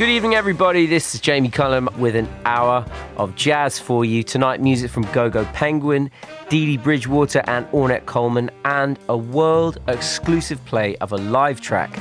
Good 0.00 0.08
evening, 0.08 0.34
everybody. 0.34 0.86
This 0.86 1.14
is 1.14 1.20
Jamie 1.20 1.50
Cullum 1.50 1.90
with 1.98 2.16
an 2.16 2.26
hour 2.46 2.86
of 3.18 3.34
jazz 3.34 3.78
for 3.78 4.02
you. 4.02 4.22
Tonight, 4.22 4.62
music 4.62 4.90
from 4.90 5.02
Gogo 5.12 5.44
Penguin, 5.52 6.10
Dee 6.48 6.64
Dee 6.64 6.76
Bridgewater, 6.78 7.42
and 7.46 7.66
Ornette 7.66 8.06
Coleman, 8.06 8.50
and 8.64 8.98
a 9.10 9.16
world 9.18 9.78
exclusive 9.88 10.64
play 10.64 10.96
of 11.02 11.12
a 11.12 11.18
live 11.18 11.60
track 11.60 11.94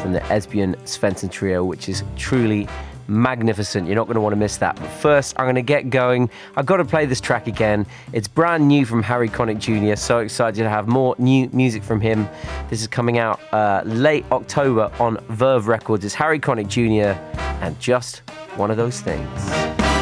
from 0.00 0.12
the 0.12 0.20
Esbjörn 0.20 0.76
Svensson 0.82 1.28
Trio, 1.28 1.64
which 1.64 1.88
is 1.88 2.04
truly 2.16 2.68
magnificent. 3.10 3.86
You're 3.86 3.96
not 3.96 4.06
going 4.06 4.14
to 4.14 4.20
want 4.20 4.32
to 4.32 4.36
miss 4.38 4.56
that. 4.58 4.76
But 4.76 4.88
first, 4.88 5.34
I'm 5.36 5.44
going 5.44 5.56
to 5.56 5.62
get 5.62 5.90
going. 5.90 6.30
I've 6.56 6.66
got 6.66 6.78
to 6.78 6.84
play 6.84 7.04
this 7.06 7.20
track 7.20 7.46
again. 7.46 7.84
It's 8.12 8.28
brand 8.28 8.66
new 8.68 8.86
from 8.86 9.02
Harry 9.02 9.28
Connick 9.28 9.58
Jr. 9.58 9.96
So 9.96 10.20
excited 10.20 10.62
to 10.62 10.68
have 10.68 10.86
more 10.88 11.14
new 11.18 11.50
music 11.52 11.82
from 11.82 12.00
him. 12.00 12.28
This 12.70 12.80
is 12.80 12.86
coming 12.86 13.18
out 13.18 13.40
uh, 13.52 13.82
late 13.84 14.24
October 14.30 14.90
on 14.98 15.18
Verve 15.28 15.66
Records. 15.66 16.04
It's 16.04 16.14
Harry 16.14 16.38
Connick 16.38 16.68
Jr. 16.68 17.20
and 17.62 17.78
just 17.80 18.18
one 18.56 18.70
of 18.70 18.76
those 18.76 19.00
things. 19.00 19.28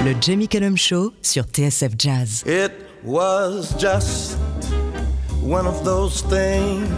Le 0.04 0.14
Jamie 0.14 0.46
Cullum 0.46 0.76
Show 0.76 1.12
sur 1.22 1.42
TSF 1.42 1.96
Jazz. 1.96 2.44
It 2.46 2.72
was 3.02 3.74
just 3.74 4.38
one 5.40 5.66
of 5.66 5.84
those 5.84 6.20
things. 6.20 6.88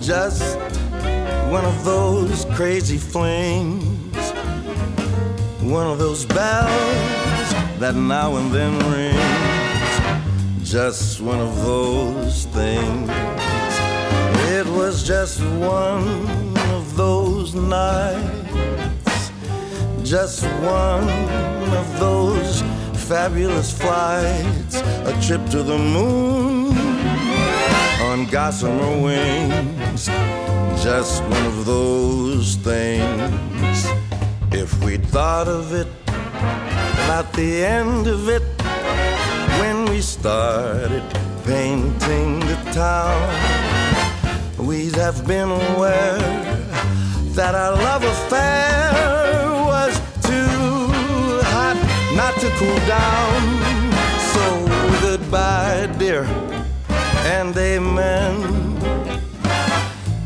Just 0.00 0.58
one 1.50 1.64
of 1.64 1.84
those 1.84 2.46
crazy 2.56 2.96
flings 2.96 3.99
one 5.62 5.86
of 5.86 5.98
those 5.98 6.24
bells 6.24 7.52
that 7.78 7.94
now 7.94 8.36
and 8.36 8.50
then 8.50 8.72
rings. 8.90 10.68
Just 10.70 11.20
one 11.20 11.38
of 11.38 11.54
those 11.62 12.46
things. 12.46 13.10
It 14.52 14.66
was 14.66 15.06
just 15.06 15.40
one 15.40 16.56
of 16.70 16.96
those 16.96 17.54
nights. 17.54 19.30
Just 20.02 20.44
one 20.44 21.08
of 21.74 22.00
those 22.00 22.62
fabulous 23.08 23.76
flights. 23.76 24.76
A 24.80 25.18
trip 25.20 25.44
to 25.50 25.62
the 25.62 25.78
moon 25.78 26.76
on 28.02 28.26
gossamer 28.26 29.02
wings. 29.02 30.06
Just 30.82 31.22
one 31.24 31.46
of 31.46 31.66
those 31.66 32.56
things 32.56 33.86
if 34.52 34.82
we'd 34.84 35.04
thought 35.06 35.48
of 35.48 35.72
it 35.72 35.86
about 37.04 37.32
the 37.34 37.64
end 37.64 38.06
of 38.06 38.28
it 38.28 38.42
when 39.60 39.84
we 39.86 40.00
started 40.00 41.02
painting 41.44 42.40
the 42.40 42.56
town, 42.72 43.20
we'd 44.58 44.94
have 44.96 45.26
been 45.26 45.50
aware 45.50 46.18
that 47.34 47.54
our 47.54 47.74
love 47.74 48.02
affair 48.02 48.90
was 49.72 49.94
too 50.22 51.40
hot 51.54 51.76
not 52.16 52.34
to 52.40 52.48
cool 52.58 52.80
down. 52.86 53.40
So 54.34 54.42
goodbye, 55.00 55.86
dear, 55.98 56.24
and 57.24 57.56
amen. 57.56 58.60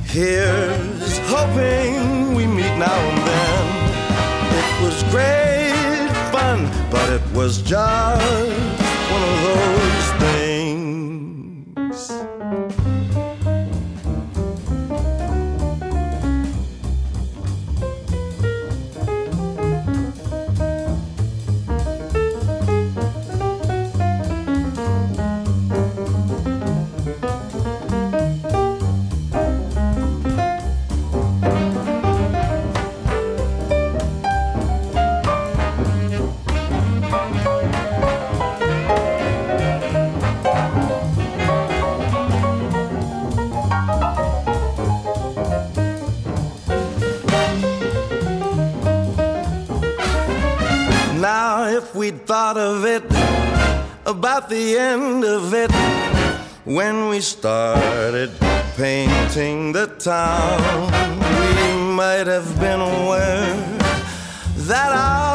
Here's 0.06 1.18
hoping 1.28 2.34
we 2.34 2.46
meet 2.46 2.76
now 2.78 2.94
and 2.94 3.26
then 3.26 3.63
great 5.14 6.10
fun, 6.32 6.68
but 6.90 7.08
it 7.08 7.22
was 7.36 7.62
just 7.62 8.80
one 9.12 9.22
of 9.22 9.42
those 9.46 10.06
things. 10.20 10.63
We'd 52.04 52.26
thought 52.26 52.58
of 52.58 52.84
it, 52.84 53.02
about 54.04 54.50
the 54.50 54.76
end 54.76 55.24
of 55.24 55.54
it, 55.54 55.72
when 56.66 57.08
we 57.08 57.18
started 57.18 58.30
painting 58.76 59.72
the 59.72 59.86
town, 59.86 60.60
we 61.40 61.94
might 62.00 62.26
have 62.26 62.50
been 62.60 62.82
aware 62.82 63.56
that 64.68 64.90
our 64.92 65.33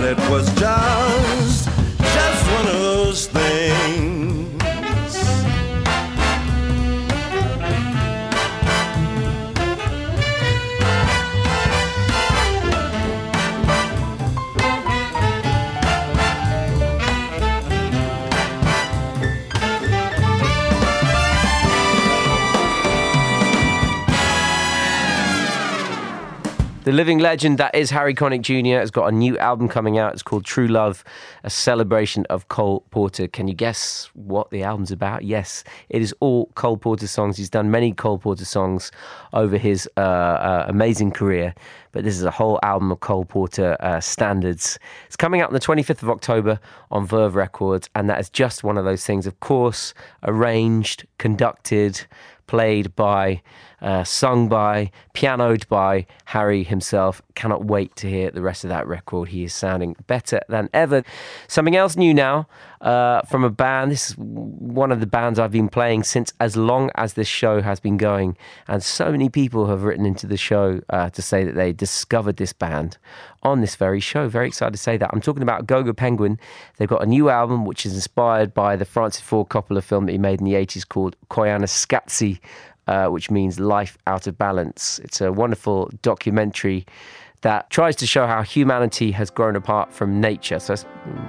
but 0.00 0.08
it 0.08 0.30
was 0.30 0.46
just 0.54 1.29
The 26.90 26.96
living 26.96 27.20
legend 27.20 27.58
that 27.58 27.72
is 27.72 27.90
Harry 27.90 28.16
Connick 28.16 28.40
Jr. 28.40 28.80
has 28.80 28.90
got 28.90 29.06
a 29.06 29.12
new 29.12 29.38
album 29.38 29.68
coming 29.68 29.96
out. 29.96 30.12
It's 30.12 30.24
called 30.24 30.44
True 30.44 30.66
Love, 30.66 31.04
a 31.44 31.48
celebration 31.48 32.26
of 32.28 32.48
Cole 32.48 32.84
Porter. 32.90 33.28
Can 33.28 33.46
you 33.46 33.54
guess 33.54 34.10
what 34.14 34.50
the 34.50 34.64
album's 34.64 34.90
about? 34.90 35.22
Yes, 35.22 35.62
it 35.88 36.02
is 36.02 36.12
all 36.18 36.46
Cole 36.56 36.76
Porter 36.76 37.06
songs. 37.06 37.36
He's 37.36 37.48
done 37.48 37.70
many 37.70 37.92
Cole 37.92 38.18
Porter 38.18 38.44
songs 38.44 38.90
over 39.32 39.56
his 39.56 39.88
uh, 39.96 40.00
uh, 40.00 40.64
amazing 40.66 41.12
career, 41.12 41.54
but 41.92 42.02
this 42.02 42.16
is 42.16 42.24
a 42.24 42.30
whole 42.32 42.58
album 42.64 42.90
of 42.90 42.98
Cole 42.98 43.24
Porter 43.24 43.76
uh, 43.78 44.00
standards. 44.00 44.76
It's 45.06 45.14
coming 45.14 45.42
out 45.42 45.50
on 45.50 45.54
the 45.54 45.60
25th 45.60 46.02
of 46.02 46.10
October 46.10 46.58
on 46.90 47.06
Verve 47.06 47.36
Records, 47.36 47.88
and 47.94 48.10
that 48.10 48.18
is 48.18 48.28
just 48.28 48.64
one 48.64 48.76
of 48.76 48.84
those 48.84 49.06
things, 49.06 49.28
of 49.28 49.38
course, 49.38 49.94
arranged, 50.24 51.06
conducted, 51.18 52.04
played 52.48 52.96
by, 52.96 53.40
uh, 53.82 54.04
sung 54.04 54.48
by, 54.48 54.90
pianoed 55.14 55.66
by 55.68 56.06
Harry 56.26 56.62
himself. 56.62 57.22
Cannot 57.34 57.64
wait 57.64 57.96
to 57.96 58.08
hear 58.08 58.30
the 58.30 58.42
rest 58.42 58.64
of 58.64 58.70
that 58.70 58.86
record. 58.86 59.28
He 59.28 59.44
is 59.44 59.54
sounding 59.54 59.96
better 60.06 60.40
than 60.48 60.68
ever. 60.72 61.02
Something 61.48 61.76
else 61.76 61.96
new 61.96 62.12
now 62.12 62.46
uh, 62.80 63.22
from 63.22 63.44
a 63.44 63.50
band. 63.50 63.92
This 63.92 64.10
is 64.10 64.16
one 64.16 64.92
of 64.92 65.00
the 65.00 65.06
bands 65.06 65.38
I've 65.38 65.52
been 65.52 65.68
playing 65.68 66.04
since 66.04 66.32
as 66.40 66.56
long 66.56 66.90
as 66.94 67.14
this 67.14 67.28
show 67.28 67.62
has 67.62 67.80
been 67.80 67.96
going. 67.96 68.36
And 68.68 68.82
so 68.82 69.10
many 69.10 69.28
people 69.28 69.66
have 69.66 69.82
written 69.82 70.06
into 70.06 70.26
the 70.26 70.36
show 70.36 70.80
uh, 70.90 71.10
to 71.10 71.22
say 71.22 71.44
that 71.44 71.54
they 71.54 71.72
discovered 71.72 72.36
this 72.36 72.52
band 72.52 72.98
on 73.42 73.60
this 73.60 73.76
very 73.76 74.00
show. 74.00 74.28
Very 74.28 74.48
excited 74.48 74.72
to 74.72 74.78
say 74.78 74.96
that. 74.96 75.10
I'm 75.12 75.20
talking 75.20 75.42
about 75.42 75.66
Gogo 75.66 75.92
Penguin. 75.92 76.38
They've 76.76 76.88
got 76.88 77.02
a 77.02 77.06
new 77.06 77.28
album 77.30 77.64
which 77.64 77.86
is 77.86 77.94
inspired 77.94 78.52
by 78.54 78.76
the 78.76 78.84
Francis 78.84 79.22
Ford 79.22 79.48
Coppola 79.48 79.82
film 79.82 80.06
that 80.06 80.12
he 80.12 80.18
made 80.18 80.40
in 80.40 80.44
the 80.44 80.54
80s 80.54 80.86
called 80.86 81.16
Koyaanisqatsi, 81.30 82.40
uh, 82.90 83.06
which 83.06 83.30
means 83.30 83.60
life 83.60 83.96
out 84.08 84.26
of 84.26 84.36
balance. 84.36 84.98
It's 85.04 85.20
a 85.20 85.30
wonderful 85.32 85.90
documentary 86.02 86.84
that 87.42 87.70
tries 87.70 87.94
to 87.96 88.06
show 88.06 88.26
how 88.26 88.42
humanity 88.42 89.12
has 89.12 89.30
grown 89.30 89.54
apart 89.54 89.92
from 89.92 90.20
nature. 90.20 90.58
So 90.58 90.72
it's 90.72 90.84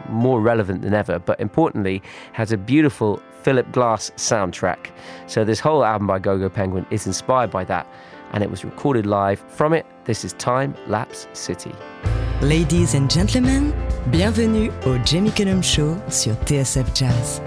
more 0.10 0.42
relevant 0.42 0.82
than 0.82 0.96
ever, 0.96 1.20
but 1.20 1.40
importantly, 1.40 2.02
has 2.34 2.52
a 2.52 2.58
beautiful 2.58 3.22
Philip 3.44 3.72
Glass 3.72 4.12
soundtrack. 4.18 4.90
So 5.28 5.46
this 5.46 5.60
whole 5.60 5.86
album 5.86 6.08
by 6.08 6.18
Gogo 6.18 6.50
Penguin 6.50 6.86
is 6.90 7.06
inspired 7.06 7.52
by 7.52 7.64
that 7.66 7.88
and 8.34 8.44
it 8.44 8.50
was 8.50 8.66
recorded 8.66 9.06
live 9.06 9.40
from 9.48 9.72
it. 9.74 9.86
This 10.06 10.26
is 10.26 10.34
Time 10.34 10.76
Lapse 10.88 11.28
City. 11.34 11.74
Ladies 12.42 12.96
and 12.96 13.10
gentlemen, 13.10 13.72
Bienvenue 14.10 14.72
au 14.86 14.98
Jamie 15.06 15.32
Cullum 15.32 15.62
Show 15.62 15.96
sur 16.10 16.34
TSF 16.46 16.92
Jazz. 16.96 17.40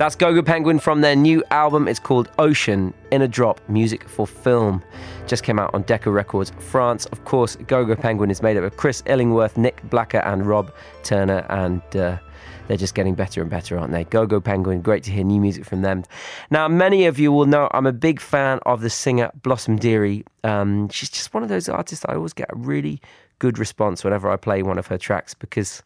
That's 0.00 0.16
Gogo 0.16 0.40
Penguin 0.40 0.78
from 0.78 1.02
their 1.02 1.14
new 1.14 1.44
album. 1.50 1.86
It's 1.86 1.98
called 1.98 2.30
Ocean 2.38 2.94
in 3.10 3.20
a 3.20 3.28
Drop 3.28 3.60
Music 3.68 4.08
for 4.08 4.26
Film. 4.26 4.82
Just 5.26 5.44
came 5.44 5.58
out 5.58 5.74
on 5.74 5.82
Decca 5.82 6.10
Records, 6.10 6.52
France. 6.58 7.04
Of 7.04 7.26
course, 7.26 7.56
Gogo 7.56 7.94
Penguin 7.94 8.30
is 8.30 8.40
made 8.40 8.56
up 8.56 8.64
of 8.64 8.78
Chris 8.78 9.02
Illingworth, 9.04 9.58
Nick 9.58 9.82
Blacker, 9.90 10.20
and 10.20 10.46
Rob 10.46 10.72
Turner, 11.02 11.44
and 11.50 11.82
uh, 11.94 12.16
they're 12.66 12.78
just 12.78 12.94
getting 12.94 13.14
better 13.14 13.42
and 13.42 13.50
better, 13.50 13.78
aren't 13.78 13.92
they? 13.92 14.04
Gogo 14.04 14.40
Penguin, 14.40 14.80
great 14.80 15.02
to 15.02 15.10
hear 15.10 15.22
new 15.22 15.38
music 15.38 15.66
from 15.66 15.82
them. 15.82 16.04
Now, 16.50 16.66
many 16.66 17.04
of 17.04 17.18
you 17.18 17.30
will 17.30 17.44
know 17.44 17.68
I'm 17.72 17.84
a 17.84 17.92
big 17.92 18.22
fan 18.22 18.58
of 18.64 18.80
the 18.80 18.88
singer 18.88 19.30
Blossom 19.42 19.76
Dearie. 19.76 20.24
Um, 20.44 20.88
she's 20.88 21.10
just 21.10 21.34
one 21.34 21.42
of 21.42 21.50
those 21.50 21.68
artists 21.68 22.06
I 22.08 22.14
always 22.14 22.32
get 22.32 22.48
a 22.50 22.56
really 22.56 23.02
good 23.38 23.58
response 23.58 24.02
whenever 24.02 24.30
I 24.30 24.36
play 24.36 24.62
one 24.62 24.78
of 24.78 24.86
her 24.86 24.96
tracks 24.96 25.34
because 25.34 25.82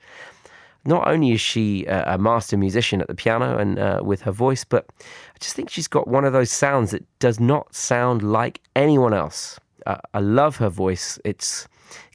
not 0.86 1.08
only 1.08 1.32
is 1.32 1.40
she 1.40 1.84
a, 1.86 2.18
master 2.18 2.56
musician 2.56 3.00
at 3.00 3.08
the 3.08 3.14
piano 3.14 3.56
and 3.56 3.78
uh, 3.78 4.00
with 4.02 4.22
her 4.22 4.32
voice, 4.32 4.64
but 4.64 4.86
I 5.00 5.38
just 5.40 5.56
think 5.56 5.70
she's 5.70 5.88
got 5.88 6.08
one 6.08 6.24
of 6.24 6.32
those 6.32 6.50
sounds 6.50 6.90
that 6.90 7.04
does 7.18 7.40
not 7.40 7.74
sound 7.74 8.22
like 8.22 8.60
anyone 8.76 9.14
else. 9.14 9.58
Uh, 9.86 9.96
I 10.12 10.20
love 10.20 10.56
her 10.56 10.68
voice. 10.68 11.18
It's 11.24 11.68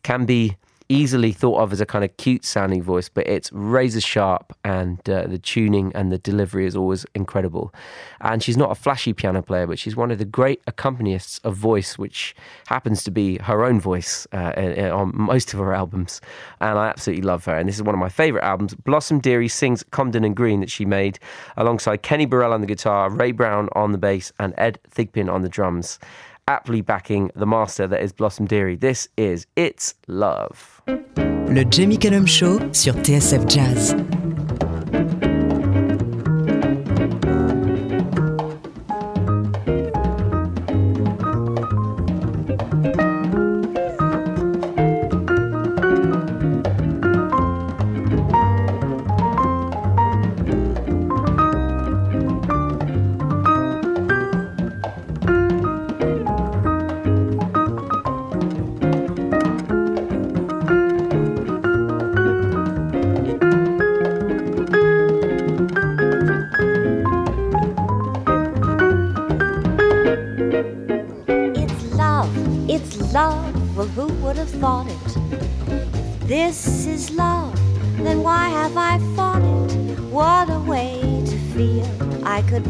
can 0.03 0.25
be 0.25 0.55
easily 0.89 1.31
thought 1.31 1.59
of 1.59 1.71
as 1.71 1.79
a 1.79 1.85
kind 1.85 2.03
of 2.03 2.17
cute 2.17 2.43
sounding 2.43 2.81
voice, 2.81 3.09
but 3.09 3.27
it's 3.27 3.51
razor 3.53 4.01
sharp 4.01 4.55
and 4.63 5.07
uh, 5.07 5.27
the 5.27 5.37
tuning 5.37 5.91
and 5.93 6.11
the 6.11 6.17
delivery 6.17 6.65
is 6.65 6.75
always 6.75 7.05
incredible. 7.13 7.71
And 8.21 8.41
she's 8.41 8.57
not 8.57 8.71
a 8.71 8.75
flashy 8.75 9.13
piano 9.13 9.43
player, 9.43 9.67
but 9.67 9.77
she's 9.77 9.95
one 9.95 10.09
of 10.09 10.17
the 10.17 10.25
great 10.25 10.65
accompanists 10.65 11.39
of 11.45 11.55
voice, 11.55 11.97
which 11.99 12.35
happens 12.67 13.03
to 13.03 13.11
be 13.11 13.37
her 13.37 13.63
own 13.63 13.79
voice 13.79 14.27
uh, 14.33 14.53
on 14.91 15.11
most 15.13 15.53
of 15.53 15.59
her 15.59 15.73
albums. 15.73 16.21
And 16.59 16.77
I 16.77 16.87
absolutely 16.87 17.23
love 17.23 17.45
her. 17.45 17.55
And 17.55 17.69
this 17.69 17.75
is 17.75 17.83
one 17.83 17.93
of 17.93 17.99
my 17.99 18.09
favorite 18.09 18.43
albums. 18.43 18.73
Blossom 18.73 19.19
Dearie 19.19 19.47
sings 19.47 19.83
Comden 19.83 20.25
and 20.25 20.35
Green 20.35 20.59
that 20.61 20.71
she 20.71 20.85
made 20.85 21.19
alongside 21.55 22.01
Kenny 22.01 22.25
Burrell 22.25 22.51
on 22.51 22.61
the 22.61 22.67
guitar, 22.67 23.11
Ray 23.11 23.31
Brown 23.31 23.69
on 23.73 23.91
the 23.91 23.99
bass, 23.99 24.33
and 24.39 24.55
Ed 24.57 24.79
Thigpen 24.89 25.31
on 25.31 25.43
the 25.43 25.49
drums 25.49 25.99
aptly 26.49 26.81
backing 26.81 27.29
the 27.35 27.45
master 27.45 27.87
that 27.87 28.01
is 28.01 28.11
Blossom 28.11 28.47
Dearie. 28.47 28.75
This 28.75 29.07
is 29.15 29.45
It's 29.55 29.93
Love. 30.07 30.81
Le 30.87 31.63
Jamie 31.63 31.97
Cullum 31.97 32.25
Show 32.25 32.59
sur 32.73 32.93
TSF 32.95 33.47
Jazz. 33.47 34.18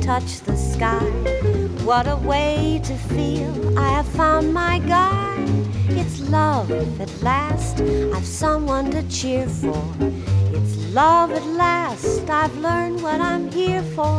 Touch 0.10 0.40
the 0.40 0.56
sky. 0.56 1.06
What 1.86 2.08
a 2.08 2.16
way 2.16 2.82
to 2.84 2.96
feel 3.14 3.78
I 3.78 3.90
have 3.90 4.08
found 4.08 4.52
my 4.52 4.80
guy. 4.80 5.36
It's 5.90 6.20
love 6.32 6.72
at 7.00 7.12
last, 7.22 7.80
I've 8.16 8.26
someone 8.26 8.90
to 8.90 9.04
cheer 9.08 9.46
for. 9.46 9.86
It's 10.58 10.76
love 10.96 11.30
at 11.32 11.46
last, 11.46 12.28
I've 12.28 12.58
learned 12.58 13.04
what 13.04 13.22
I'm 13.22 13.52
here 13.52 13.84
for. 13.96 14.18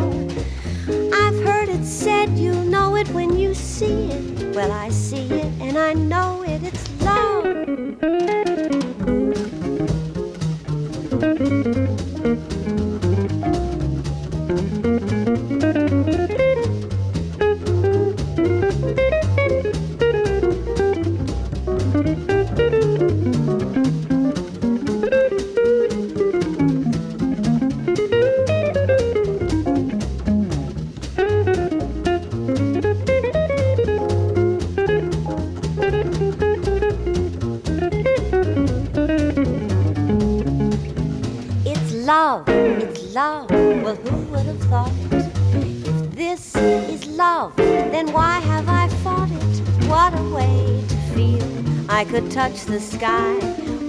I 52.00 52.04
could 52.07 52.30
touch 52.30 52.64
the 52.64 52.80
sky. 52.80 53.35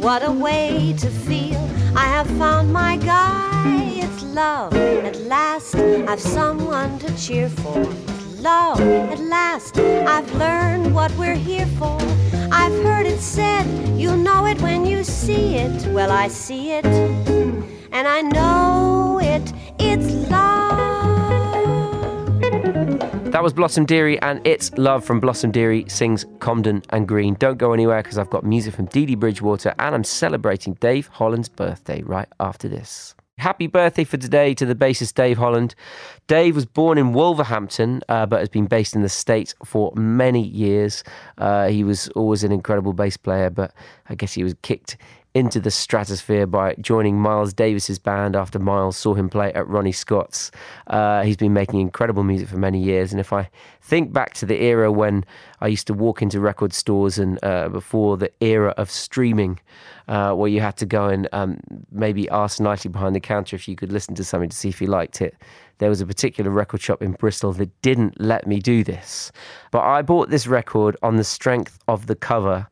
What 0.01 0.21
a 0.21 0.31
way 0.33 0.93
to 0.97 1.09
feel. 1.09 1.61
I 1.95 2.07
have 2.07 2.27
found 2.37 2.73
my 2.73 2.97
guy. 2.97 3.93
It's 4.03 4.21
love. 4.23 4.73
At 4.73 5.15
last, 5.21 5.75
I've 5.75 6.19
someone 6.19 6.99
to 6.99 7.17
cheer 7.17 7.47
for 7.47 7.79
love. 8.41 8.81
At 8.81 9.21
last, 9.21 9.79
I've 9.79 10.29
learned 10.35 10.93
what 10.93 11.15
we're 11.17 11.35
here 11.35 11.65
for. 11.79 11.97
I've 12.51 12.77
heard 12.83 13.05
it 13.05 13.21
said, 13.21 13.65
you'll 13.97 14.17
know 14.17 14.45
it 14.45 14.61
when 14.61 14.85
you 14.85 15.05
see 15.05 15.55
it. 15.55 15.87
Well, 15.93 16.11
I 16.11 16.27
see 16.27 16.73
it, 16.73 16.85
and 16.85 18.07
I 18.09 18.19
know 18.23 19.21
it. 19.23 19.53
That 23.31 23.43
was 23.43 23.53
Blossom 23.53 23.85
Dearie 23.85 24.21
and 24.21 24.45
It's 24.45 24.73
Love 24.73 25.05
from 25.05 25.21
Blossom 25.21 25.51
Dearie 25.51 25.85
sings 25.87 26.25
Comden 26.39 26.83
and 26.89 27.07
Green. 27.07 27.35
Don't 27.35 27.57
go 27.57 27.71
anywhere 27.71 28.03
because 28.03 28.17
I've 28.17 28.29
got 28.29 28.43
music 28.43 28.73
from 28.73 28.87
Dee 28.87 29.05
Dee 29.05 29.15
Bridgewater 29.15 29.73
and 29.79 29.95
I'm 29.95 30.03
celebrating 30.03 30.73
Dave 30.81 31.07
Holland's 31.07 31.47
birthday 31.47 32.01
right 32.01 32.27
after 32.41 32.67
this. 32.67 33.15
Happy 33.37 33.67
birthday 33.67 34.03
for 34.03 34.17
today 34.17 34.53
to 34.55 34.65
the 34.65 34.75
bassist 34.75 35.13
Dave 35.13 35.37
Holland. 35.37 35.75
Dave 36.27 36.55
was 36.55 36.65
born 36.65 36.97
in 36.97 37.13
Wolverhampton, 37.13 38.01
uh, 38.09 38.25
but 38.25 38.41
has 38.41 38.49
been 38.49 38.67
based 38.67 38.97
in 38.97 39.01
the 39.01 39.09
States 39.09 39.55
for 39.63 39.93
many 39.95 40.45
years. 40.45 41.01
Uh, 41.37 41.69
he 41.69 41.85
was 41.85 42.09
always 42.09 42.43
an 42.43 42.51
incredible 42.51 42.91
bass 42.91 43.15
player, 43.15 43.49
but 43.49 43.73
I 44.09 44.15
guess 44.15 44.33
he 44.33 44.43
was 44.43 44.55
kicked 44.61 44.97
into 45.33 45.61
the 45.61 45.71
stratosphere 45.71 46.45
by 46.45 46.75
joining 46.81 47.17
Miles 47.17 47.53
Davis's 47.53 47.97
band 47.97 48.35
after 48.35 48.59
Miles 48.59 48.97
saw 48.97 49.13
him 49.13 49.29
play 49.29 49.53
at 49.53 49.67
Ronnie 49.67 49.93
Scott's. 49.93 50.51
Uh, 50.87 51.23
he's 51.23 51.37
been 51.37 51.53
making 51.53 51.79
incredible 51.79 52.23
music 52.23 52.49
for 52.49 52.57
many 52.57 52.81
years, 52.81 53.11
and 53.11 53.19
if 53.19 53.31
I 53.31 53.49
think 53.81 54.11
back 54.11 54.33
to 54.35 54.45
the 54.45 54.61
era 54.61 54.91
when 54.91 55.23
I 55.61 55.67
used 55.67 55.87
to 55.87 55.93
walk 55.93 56.21
into 56.21 56.41
record 56.41 56.73
stores 56.73 57.17
and 57.17 57.39
uh, 57.43 57.69
before 57.69 58.17
the 58.17 58.31
era 58.41 58.73
of 58.77 58.91
streaming, 58.91 59.59
uh, 60.09 60.33
where 60.33 60.49
you 60.49 60.59
had 60.59 60.75
to 60.77 60.85
go 60.85 61.07
and 61.07 61.29
um, 61.31 61.61
maybe 61.91 62.27
ask 62.29 62.59
nicely 62.59 62.89
behind 62.89 63.15
the 63.15 63.21
counter 63.21 63.55
if 63.55 63.69
you 63.69 63.77
could 63.77 63.93
listen 63.93 64.15
to 64.15 64.25
something 64.25 64.49
to 64.49 64.57
see 64.57 64.67
if 64.67 64.81
you 64.81 64.87
liked 64.87 65.21
it. 65.21 65.35
There 65.77 65.89
was 65.89 66.01
a 66.01 66.05
particular 66.05 66.51
record 66.51 66.81
shop 66.81 67.01
in 67.01 67.13
Bristol 67.13 67.53
that 67.53 67.81
didn't 67.81 68.19
let 68.19 68.47
me 68.47 68.59
do 68.59 68.83
this, 68.83 69.31
but 69.71 69.81
I 69.81 70.01
bought 70.01 70.29
this 70.29 70.45
record 70.45 70.97
on 71.01 71.15
the 71.15 71.23
strength 71.23 71.79
of 71.87 72.07
the 72.07 72.15
cover, 72.15 72.67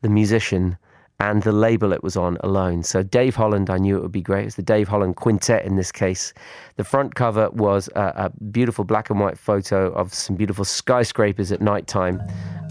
the 0.00 0.08
musician 0.08 0.78
and 1.20 1.42
the 1.42 1.52
label 1.52 1.92
it 1.92 2.02
was 2.02 2.16
on 2.16 2.36
alone. 2.40 2.84
So 2.84 3.02
Dave 3.02 3.34
Holland, 3.34 3.70
I 3.70 3.78
knew 3.78 3.96
it 3.96 4.02
would 4.02 4.12
be 4.12 4.22
great. 4.22 4.46
It's 4.46 4.54
the 4.54 4.62
Dave 4.62 4.86
Holland 4.86 5.16
Quintet 5.16 5.64
in 5.64 5.74
this 5.74 5.90
case. 5.90 6.32
The 6.76 6.84
front 6.84 7.16
cover 7.16 7.50
was 7.50 7.88
a, 7.96 8.12
a 8.16 8.44
beautiful 8.44 8.84
black 8.84 9.10
and 9.10 9.18
white 9.18 9.36
photo 9.36 9.92
of 9.94 10.14
some 10.14 10.36
beautiful 10.36 10.64
skyscrapers 10.64 11.50
at 11.50 11.60
night 11.60 11.88
time. 11.88 12.22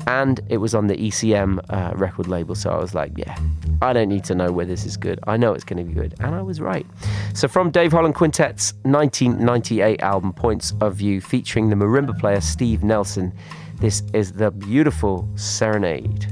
And 0.08 0.40
it 0.48 0.58
was 0.58 0.74
on 0.74 0.88
the 0.88 0.96
ECM 0.96 1.60
uh, 1.70 1.94
record 1.98 2.28
label. 2.28 2.56
So 2.56 2.70
I 2.70 2.78
was 2.78 2.96
like, 2.96 3.12
yeah, 3.18 3.38
I 3.82 3.92
don't 3.92 4.08
need 4.08 4.24
to 4.26 4.36
know 4.36 4.54
where 4.54 4.66
this 4.66 4.86
is 4.86 4.96
good. 4.96 5.20
I 5.28 5.36
know 5.36 5.54
it's 5.54 5.66
going 5.66 5.80
to 5.80 5.84
be 5.84 5.94
good. 5.94 6.16
And 6.22 6.34
I 6.34 6.42
was 6.42 6.62
right. 6.62 6.88
So 7.34 7.50
from 7.50 7.70
Dave 7.70 7.92
Holland 7.92 8.16
Quintet's 8.16 8.74
1998 8.84 10.00
album, 10.00 10.32
Points 10.32 10.74
of 10.80 10.96
View, 10.96 11.20
featuring 11.20 11.70
the 11.70 11.76
marimba 11.76 12.18
player 12.18 12.40
Steve 12.40 12.82
Nelson, 12.82 13.34
this 13.82 14.04
is 14.14 14.32
the 14.32 14.52
beautiful 14.52 15.28
Serenade. 15.36 16.32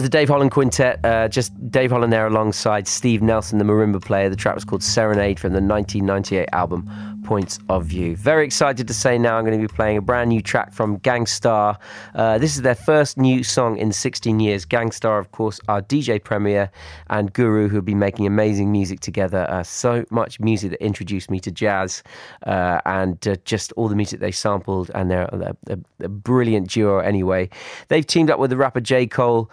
Was 0.00 0.08
the 0.08 0.16
Dave 0.16 0.30
Holland 0.30 0.50
Quintet, 0.50 1.04
uh, 1.04 1.28
just 1.28 1.52
Dave 1.70 1.90
Holland 1.90 2.10
there 2.10 2.26
alongside 2.26 2.88
Steve 2.88 3.20
Nelson, 3.20 3.58
the 3.58 3.64
marimba 3.66 4.02
player. 4.02 4.30
The 4.30 4.36
track 4.36 4.54
was 4.54 4.64
called 4.64 4.82
Serenade 4.82 5.38
from 5.38 5.52
the 5.52 5.60
1998 5.60 6.48
album 6.54 6.88
Points 7.22 7.58
of 7.68 7.84
View. 7.84 8.16
Very 8.16 8.46
excited 8.46 8.88
to 8.88 8.94
say 8.94 9.18
now 9.18 9.36
I'm 9.36 9.44
going 9.44 9.60
to 9.60 9.68
be 9.68 9.72
playing 9.72 9.98
a 9.98 10.00
brand 10.00 10.30
new 10.30 10.40
track 10.40 10.72
from 10.72 10.96
Gang 10.96 11.26
Starr. 11.26 11.78
Uh, 12.14 12.38
this 12.38 12.56
is 12.56 12.62
their 12.62 12.74
first 12.74 13.18
new 13.18 13.44
song 13.44 13.76
in 13.76 13.92
16 13.92 14.40
years. 14.40 14.64
Gang 14.64 14.90
Starr, 14.90 15.18
of 15.18 15.32
course, 15.32 15.60
are 15.68 15.82
DJ 15.82 16.22
Premier 16.22 16.70
and 17.10 17.30
Guru, 17.34 17.68
who 17.68 17.76
have 17.76 17.84
been 17.84 17.98
making 17.98 18.26
amazing 18.26 18.72
music 18.72 19.00
together. 19.00 19.46
Uh, 19.50 19.62
so 19.62 20.06
much 20.10 20.40
music 20.40 20.70
that 20.70 20.82
introduced 20.82 21.30
me 21.30 21.40
to 21.40 21.50
jazz 21.50 22.02
uh, 22.46 22.80
and 22.86 23.28
uh, 23.28 23.36
just 23.44 23.70
all 23.72 23.88
the 23.88 23.96
music 23.96 24.20
they 24.20 24.32
sampled, 24.32 24.90
and 24.94 25.10
they're 25.10 25.28
a, 25.68 25.78
a 26.00 26.08
brilliant 26.08 26.70
duo 26.70 27.00
anyway. 27.00 27.50
They've 27.88 28.06
teamed 28.06 28.30
up 28.30 28.38
with 28.38 28.48
the 28.48 28.56
rapper 28.56 28.80
J. 28.80 29.06
Cole 29.06 29.50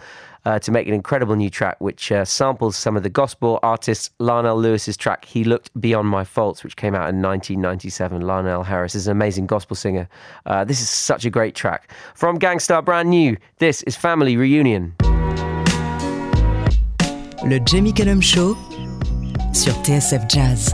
uh, 0.47 0.57
to 0.59 0.71
make 0.71 0.87
an 0.87 0.93
incredible 0.93 1.35
new 1.35 1.49
track 1.49 1.75
which 1.79 2.09
uh, 2.09 2.23
samples 2.23 2.77
some 2.77 2.95
of 2.95 3.03
the 3.03 3.09
gospel 3.09 3.59
artist 3.63 4.17
Larnell 4.19 4.55
Lewis's 4.55 4.95
track 4.95 5.25
He 5.25 5.43
Looked 5.43 5.69
Beyond 5.79 6.07
My 6.07 6.23
Faults, 6.23 6.63
which 6.63 6.77
came 6.77 6.95
out 6.95 7.09
in 7.09 7.21
1997. 7.21 8.21
Larnell 8.21 8.65
Harris 8.65 8.95
is 8.95 9.07
an 9.07 9.11
amazing 9.11 9.45
gospel 9.45 9.75
singer. 9.75 10.07
Uh, 10.45 10.63
this 10.63 10.79
is 10.79 10.89
such 10.89 11.25
a 11.25 11.29
great 11.29 11.53
track. 11.53 11.91
From 12.15 12.37
Gang 12.39 12.59
Starr, 12.59 12.81
brand 12.81 13.09
new, 13.09 13.35
this 13.57 13.83
is 13.83 13.97
Family 13.97 14.37
Reunion. 14.37 14.95
Le 17.43 17.59
Jamie 17.59 17.91
Cullum 17.91 18.21
Show 18.21 18.55
sur 19.51 19.73
TSF 19.83 20.29
Jazz. 20.29 20.73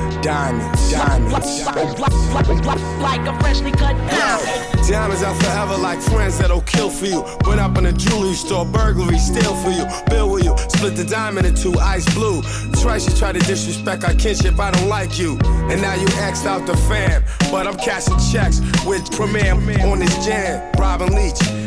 diamonds, 0.21 0.91
diamonds. 0.91 1.59
Like 3.01 3.27
a 3.27 3.39
freshly 3.39 3.71
cut 3.71 3.95
diamond. 4.09 4.87
Diamonds 4.87 5.23
are 5.23 5.35
forever 5.35 5.77
like 5.77 6.01
friends 6.01 6.37
that'll 6.37 6.61
kill 6.61 6.89
for 6.89 7.05
you. 7.05 7.23
Went 7.45 7.59
up 7.59 7.77
in 7.77 7.85
a 7.85 7.93
jewelry 7.93 8.33
store, 8.33 8.65
burglary, 8.65 9.17
steal 9.19 9.55
for 9.55 9.69
you. 9.69 9.85
Bill 10.09 10.29
with 10.29 10.43
you, 10.43 10.55
split 10.69 10.95
the 10.95 11.03
diamond 11.03 11.47
in 11.47 11.55
two, 11.55 11.73
ice 11.79 12.05
blue. 12.13 12.41
Twice 12.81 13.07
you 13.07 13.15
try 13.15 13.31
to 13.31 13.39
disrespect 13.39 14.03
our 14.03 14.13
kinship, 14.13 14.59
I 14.59 14.71
don't 14.71 14.89
like 14.89 15.17
you. 15.17 15.39
And 15.69 15.81
now 15.81 15.95
you 15.95 16.07
axed 16.19 16.45
out 16.45 16.65
the 16.67 16.75
fam. 16.75 17.23
But 17.51 17.67
I'm 17.67 17.77
cashing 17.77 18.17
checks 18.31 18.59
with 18.85 19.09
Premier 19.11 19.53
on 19.53 19.99
this 19.99 20.25
jam. 20.25 20.71
Robin 20.77 21.13
Leach, 21.13 21.39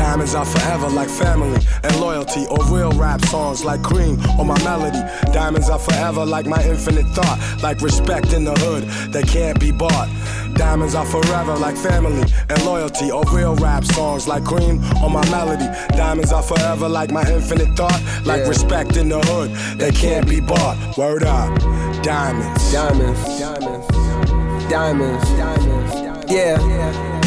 Diamonds 0.00 0.34
are 0.34 0.46
forever 0.46 0.88
like 0.88 1.10
family 1.10 1.60
and 1.84 2.00
loyalty, 2.00 2.46
or 2.46 2.58
real 2.74 2.90
rap 2.92 3.20
songs 3.26 3.64
like 3.64 3.82
cream 3.82 4.18
or 4.38 4.46
my 4.46 4.58
melody. 4.64 4.98
Diamonds 5.30 5.68
are 5.68 5.78
forever 5.78 6.24
like 6.24 6.46
my 6.46 6.62
infinite 6.64 7.06
thought, 7.08 7.38
like 7.62 7.82
respect 7.82 8.32
in 8.32 8.44
the 8.44 8.54
hood 8.60 8.84
that 9.12 9.28
can't 9.28 9.60
be 9.60 9.70
bought. 9.70 10.08
Diamonds 10.54 10.94
are 10.94 11.04
forever 11.04 11.54
like 11.54 11.76
family 11.76 12.24
and 12.48 12.64
loyalty, 12.64 13.10
or 13.10 13.22
real 13.30 13.54
rap 13.56 13.84
songs 13.84 14.26
like 14.26 14.42
cream 14.42 14.82
or 15.02 15.10
my 15.10 15.24
melody. 15.30 15.68
Diamonds 15.94 16.32
are 16.32 16.42
forever 16.42 16.88
like 16.88 17.10
my 17.10 17.22
infinite 17.30 17.76
thought, 17.76 18.00
like 18.24 18.40
Yeah. 18.40 18.48
respect 18.48 18.96
in 18.96 19.10
the 19.10 19.20
hood 19.20 19.50
that 19.78 19.94
can't 19.94 20.26
be 20.26 20.40
bought. 20.40 20.76
Word 20.96 21.24
up, 21.24 21.50
diamonds. 22.02 22.72
Diamonds, 22.72 23.20
diamonds, 23.38 23.86
diamonds, 24.70 25.30
diamonds. 25.36 26.32
Yeah. 26.32 27.19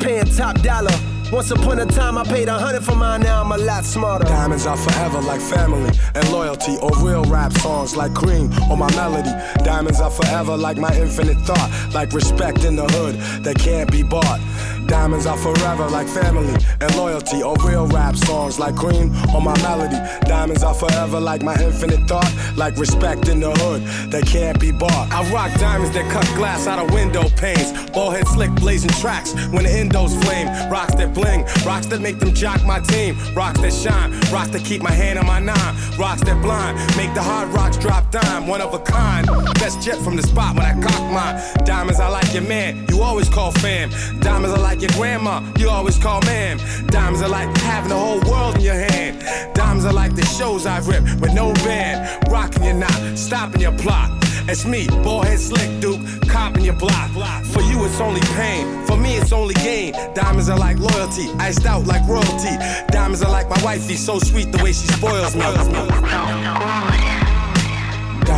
Paying 0.00 0.26
top 0.26 0.60
dollar. 0.62 0.94
Once 1.32 1.50
upon 1.50 1.80
a 1.80 1.86
time, 1.86 2.16
I 2.16 2.22
paid 2.22 2.46
a 2.46 2.56
hundred 2.56 2.84
for 2.84 2.94
mine, 2.94 3.22
now 3.22 3.42
I'm 3.42 3.50
a 3.50 3.58
lot 3.58 3.84
smarter. 3.84 4.24
Diamonds 4.26 4.64
are 4.64 4.76
forever 4.76 5.20
like 5.20 5.40
family 5.40 5.90
and 6.14 6.30
loyalty, 6.30 6.76
or 6.80 6.90
real 6.98 7.24
rap 7.24 7.52
songs 7.54 7.96
like 7.96 8.14
cream 8.14 8.48
or 8.70 8.76
my 8.76 8.88
melody. 8.94 9.30
Diamonds 9.64 10.00
are 10.00 10.10
forever 10.10 10.56
like 10.56 10.76
my 10.76 10.94
infinite 10.96 11.38
thought, 11.38 11.90
like 11.92 12.12
respect 12.12 12.64
in 12.64 12.76
the 12.76 12.84
hood 12.84 13.16
that 13.42 13.58
can't 13.58 13.90
be 13.90 14.04
bought. 14.04 14.40
Diamonds 14.86 15.26
are 15.26 15.36
forever 15.36 15.88
like 15.88 16.08
family 16.08 16.54
and 16.80 16.94
loyalty, 16.96 17.42
or 17.42 17.54
real 17.64 17.86
rap 17.88 18.16
songs 18.16 18.58
like 18.58 18.76
cream 18.76 19.14
or 19.34 19.40
my 19.40 19.56
melody. 19.62 19.96
Diamonds 20.26 20.62
are 20.62 20.74
forever 20.74 21.20
like 21.20 21.42
my 21.42 21.54
infinite 21.62 22.06
thought, 22.08 22.32
like 22.56 22.76
respect 22.76 23.28
in 23.28 23.40
the 23.40 23.50
hood 23.50 23.82
that 24.10 24.26
can't 24.26 24.58
be 24.60 24.72
bought. 24.72 25.10
I 25.12 25.28
rock 25.32 25.52
diamonds 25.58 25.94
that 25.94 26.10
cut 26.10 26.26
glass 26.36 26.66
out 26.66 26.78
of 26.78 26.92
window 26.92 27.28
panes, 27.36 27.72
ball 27.90 28.10
head 28.10 28.26
slick 28.28 28.50
blazing 28.56 28.90
tracks 29.00 29.34
when 29.50 29.64
the 29.64 29.70
endos 29.70 30.12
flame. 30.24 30.46
Rocks 30.70 30.94
that 30.96 31.14
bling, 31.14 31.44
rocks 31.64 31.86
that 31.86 32.00
make 32.00 32.18
them 32.18 32.34
jock 32.34 32.64
my 32.64 32.80
team, 32.80 33.16
rocks 33.34 33.60
that 33.60 33.72
shine, 33.72 34.10
rocks 34.32 34.50
that 34.50 34.64
keep 34.64 34.82
my 34.82 34.90
hand 34.90 35.18
on 35.18 35.26
my 35.26 35.40
nine, 35.40 35.74
rocks 35.98 36.22
that 36.22 36.40
blind, 36.42 36.76
make 36.96 37.12
the 37.14 37.22
hard 37.22 37.48
rocks 37.50 37.76
drop 37.76 38.10
dime, 38.10 38.46
one 38.46 38.60
of 38.60 38.74
a 38.74 38.78
kind. 38.78 39.26
Best 39.54 39.82
jet 39.82 39.98
from 39.98 40.16
the 40.16 40.22
spot 40.22 40.56
when 40.56 40.64
I 40.64 40.72
cock 40.80 41.02
mine. 41.12 41.64
Diamonds, 41.64 42.00
I 42.00 42.08
like 42.08 42.32
your 42.32 42.42
man, 42.42 42.86
you 42.88 43.02
always 43.02 43.28
call 43.28 43.50
fam. 43.52 43.90
Diamonds, 44.20 44.56
I 44.56 44.60
like 44.60 44.75
your 44.80 44.90
grandma, 44.92 45.42
you 45.58 45.68
always 45.68 45.98
call 45.98 46.20
ma'am. 46.22 46.58
Diamonds 46.88 47.22
are 47.22 47.28
like 47.28 47.54
having 47.58 47.90
the 47.90 47.96
whole 47.96 48.20
world 48.30 48.56
in 48.56 48.62
your 48.62 48.74
hand. 48.74 49.22
Diamonds 49.54 49.84
are 49.84 49.92
like 49.92 50.14
the 50.14 50.24
shows 50.24 50.66
I've 50.66 50.86
ripped 50.88 51.20
with 51.20 51.34
no 51.34 51.52
band, 51.54 52.30
rocking 52.30 52.64
your 52.64 52.74
knot, 52.74 53.18
stopping 53.18 53.60
your 53.60 53.76
plot. 53.78 54.10
It's 54.48 54.64
me, 54.64 54.86
ballhead 54.86 55.38
slick 55.38 55.80
Duke, 55.80 56.00
copping 56.28 56.64
your 56.64 56.74
block. 56.74 57.10
For 57.46 57.62
you, 57.62 57.84
it's 57.84 58.00
only 58.00 58.20
pain. 58.36 58.86
For 58.86 58.96
me, 58.96 59.16
it's 59.16 59.32
only 59.32 59.54
gain. 59.54 59.92
Diamonds 60.14 60.48
are 60.48 60.58
like 60.58 60.78
loyalty, 60.78 61.28
iced 61.38 61.66
out 61.66 61.86
like 61.86 62.06
royalty. 62.06 62.56
Diamonds 62.88 63.22
are 63.22 63.30
like 63.30 63.48
my 63.48 63.60
wifey, 63.64 63.96
so 63.96 64.18
sweet 64.18 64.52
the 64.52 64.62
way 64.62 64.72
she 64.72 64.86
spoils 64.86 65.34
me. 65.34 65.42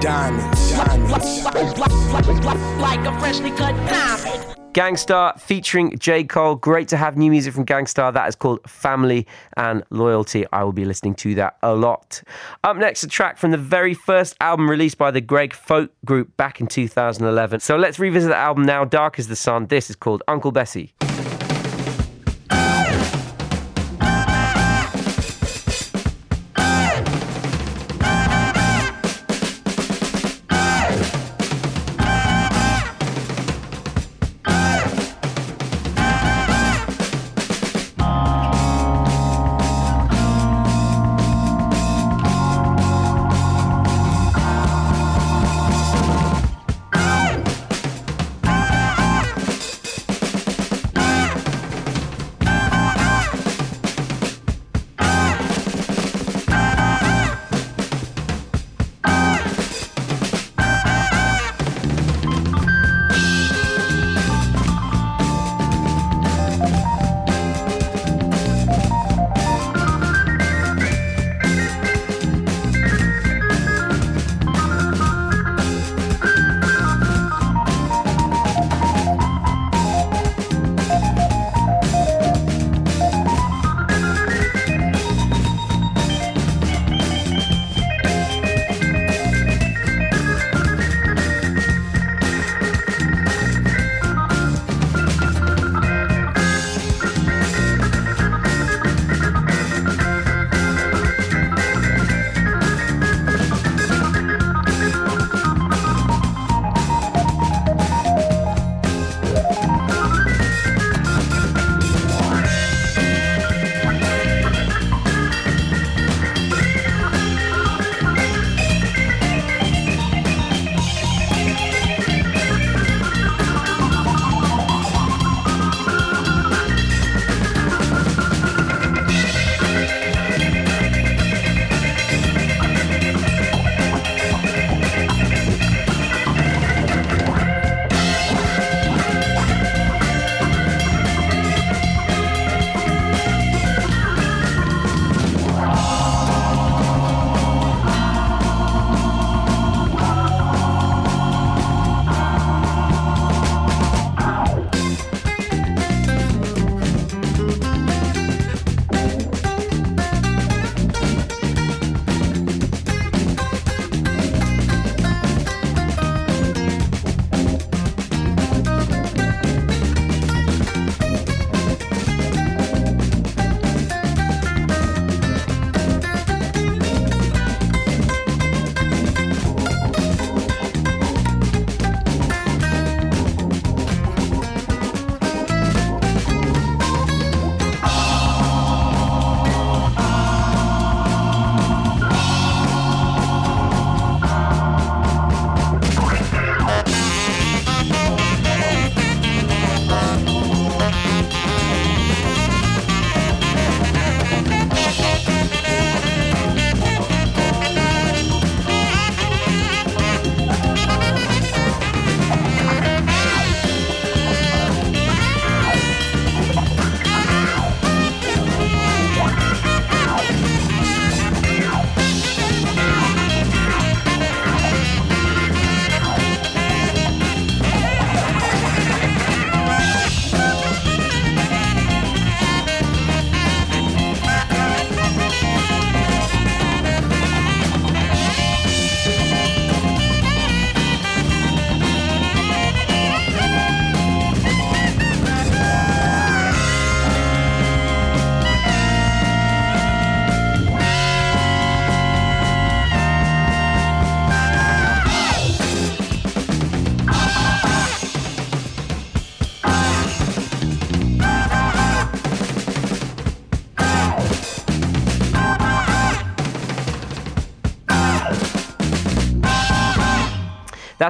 diamonds, 0.00 0.70
diamonds. 0.72 1.78
Like 2.80 3.06
a 3.06 3.20
freshly 3.20 3.50
cut 3.50 3.76
diamond. 3.88 4.56
Gang 4.72 4.96
Starr 4.96 5.36
featuring 5.36 5.98
J. 5.98 6.22
Cole. 6.22 6.54
Great 6.54 6.86
to 6.88 6.96
have 6.96 7.16
new 7.16 7.30
music 7.30 7.52
from 7.52 7.64
Gang 7.64 7.86
Starr. 7.86 8.12
That 8.12 8.28
is 8.28 8.36
called 8.36 8.60
Family 8.70 9.26
and 9.56 9.82
Loyalty. 9.90 10.46
I 10.52 10.62
will 10.62 10.72
be 10.72 10.84
listening 10.84 11.16
to 11.16 11.34
that 11.34 11.58
a 11.62 11.74
lot. 11.74 12.22
Up 12.62 12.76
next, 12.76 13.02
a 13.02 13.08
track 13.08 13.36
from 13.36 13.50
the 13.50 13.58
very 13.58 13.94
first 13.94 14.36
album 14.40 14.70
released 14.70 14.96
by 14.96 15.10
the 15.10 15.20
Greg 15.20 15.54
Foat 15.54 15.92
Group 16.04 16.36
back 16.36 16.60
in 16.60 16.68
2011. 16.68 17.60
So 17.60 17.76
let's 17.76 17.98
revisit 17.98 18.30
the 18.30 18.36
album 18.36 18.62
now. 18.62 18.84
Dark 18.84 19.18
as 19.18 19.26
the 19.26 19.36
Sun. 19.36 19.66
This 19.66 19.90
is 19.90 19.96
called 19.96 20.22
Uncle 20.28 20.52
Bessie. 20.52 20.94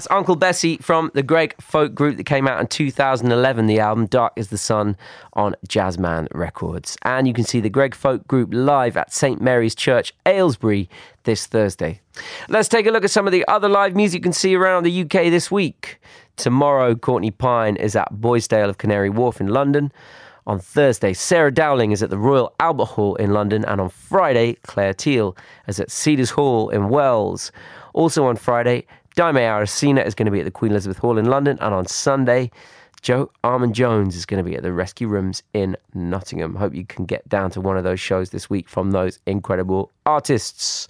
That's 0.01 0.11
Uncle 0.11 0.37
Bessie 0.37 0.79
from 0.79 1.11
the 1.13 1.23
Greg 1.23 1.55
Foat 1.61 1.95
Group 1.95 2.17
that 2.17 2.25
came 2.25 2.49
out 2.49 2.59
in 2.59 2.69
2011. 2.69 3.67
The 3.67 3.81
album 3.81 4.07
Dark 4.07 4.33
is 4.35 4.49
the 4.49 4.57
Sun 4.57 4.97
on 5.35 5.55
Jazzman 5.69 6.27
Records. 6.33 6.97
And 7.03 7.29
you 7.29 7.35
can 7.35 7.45
see 7.45 7.61
the 7.61 7.69
Greg 7.69 7.95
Foat 7.95 8.27
Group 8.27 8.49
live 8.51 8.97
at 8.97 9.13
St 9.13 9.43
Mary's 9.43 9.75
Church, 9.75 10.15
Aylesbury, 10.25 10.89
this 11.25 11.45
Thursday. 11.45 12.01
Let's 12.49 12.67
take 12.67 12.87
a 12.87 12.91
look 12.91 13.05
at 13.05 13.11
some 13.11 13.27
of 13.27 13.33
the 13.33 13.47
other 13.47 13.69
live 13.69 13.95
music 13.95 14.21
you 14.21 14.23
can 14.23 14.33
see 14.33 14.55
around 14.55 14.85
the 14.85 15.03
UK 15.03 15.29
this 15.29 15.51
week. 15.51 16.01
Tomorrow, 16.37 16.95
Courtney 16.95 17.31
Pine 17.31 17.77
is 17.77 17.95
at 17.95 18.09
Boisdale 18.11 18.71
of 18.71 18.79
Canary 18.79 19.11
Wharf 19.11 19.39
in 19.39 19.49
London. 19.49 19.93
On 20.47 20.59
Thursday, 20.59 21.13
Sara 21.13 21.53
Dowling 21.53 21.93
is 21.93 22.03
at 22.03 22.09
the 22.09 22.17
Royal 22.17 22.55
Albert 22.59 22.87
Hall 22.87 23.17
in 23.17 23.35
London, 23.35 23.67
and 23.67 23.83
on 23.83 23.91
Friday, 23.91 24.55
Clare 24.63 24.95
Teal 24.95 25.37
is 25.69 25.79
at 25.79 25.91
Cedars 25.91 26.31
Hall 26.31 26.71
in 26.71 26.89
Wells. 26.89 27.53
Also 27.93 28.25
on 28.25 28.37
Friday, 28.37 28.87
Dayme 29.17 29.41
Arocena 29.41 30.03
is 30.03 30.15
going 30.15 30.27
to 30.27 30.33
be 30.33 30.41
at 30.41 30.45
the 30.45 30.51
Queen 30.51 30.71
Elizabeth 30.71 30.99
Hall 30.99 31.19
in 31.19 31.27
London, 31.27 31.59
and 31.61 31.75
on 31.75 31.87
Sunday, 31.87 32.51
Joe 33.03 33.31
Armon-Jones 33.43 34.15
is 34.15 34.27
going 34.27 34.43
to 34.43 34.49
be 34.49 34.57
at 34.57 34.63
the 34.63 34.73
Rescue 34.73 35.09
Rooms 35.09 35.43
in 35.55 35.77
Nottingham. 35.95 36.55
Hope 36.55 36.75
you 36.75 36.85
can 36.85 37.07
get 37.07 37.27
down 37.29 37.51
to 37.53 37.61
one 37.61 37.77
of 37.77 37.85
those 37.85 37.99
shows 37.99 38.31
this 38.31 38.51
week 38.51 38.69
from 38.69 38.91
those 38.91 39.19
incredible 39.27 39.91
artists. 40.07 40.87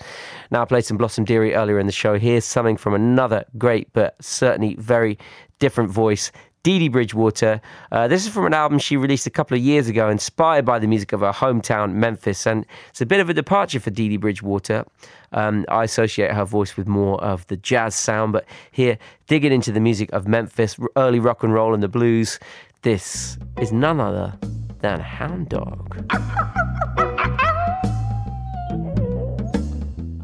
Now, 0.51 0.63
I 0.63 0.65
played 0.65 0.85
some 0.85 0.97
Blossom 0.97 1.25
Dearie 1.25 1.55
earlier 1.55 1.79
in 1.79 1.87
the 1.87 1.93
show. 1.93 2.19
Here's 2.19 2.45
something 2.45 2.77
from 2.77 2.95
another 2.95 3.45
great 3.59 3.93
but 3.93 4.17
certainly 4.21 4.75
very 4.75 5.19
different 5.61 5.91
voice. 5.91 6.33
Dee 6.63 6.79
Dee 6.79 6.89
Bridgewater. 6.89 7.61
Uh, 7.91 8.07
this 8.07 8.27
is 8.27 8.33
from 8.33 8.45
an 8.45 8.53
album 8.53 8.79
she 8.79 8.97
released 8.97 9.27
a 9.27 9.31
couple 9.31 9.57
of 9.57 9.63
years 9.63 9.89
ago, 9.89 10.11
inspired 10.11 10.67
by 10.67 10.79
the 10.79 10.87
music 10.87 11.13
of 11.13 11.21
her 11.21 11.33
hometown, 11.33 11.95
Memphis. 11.95 12.47
And 12.47 12.67
it's 12.91 13.01
a 13.01 13.07
bit 13.07 13.19
of 13.21 13.31
a 13.31 13.35
departure 13.35 13.81
for 13.81 13.91
Dee 13.91 14.11
Dee 14.11 14.19
Bridgewater. 14.19 14.85
Um, 15.33 15.65
I 15.69 15.85
associate 15.85 16.33
her 16.33 16.45
voice 16.45 16.77
with 16.77 16.87
more 16.87 17.23
of 17.25 17.47
the 17.47 17.57
jazz 17.57 17.95
sound, 17.95 18.33
but 18.33 18.45
here, 18.73 18.99
digging 19.27 19.53
into 19.53 19.73
the 19.73 19.81
music 19.81 20.13
of 20.13 20.29
Memphis, 20.29 20.77
early 20.97 21.19
rock 21.19 21.43
and 21.43 21.55
roll 21.55 21.73
and 21.73 21.83
the 21.83 21.89
blues, 21.89 22.39
this 22.83 23.39
is 23.59 23.73
none 23.73 24.01
other 24.01 24.37
than 24.81 25.01
Hound 25.01 25.49
Dog. 25.49 26.05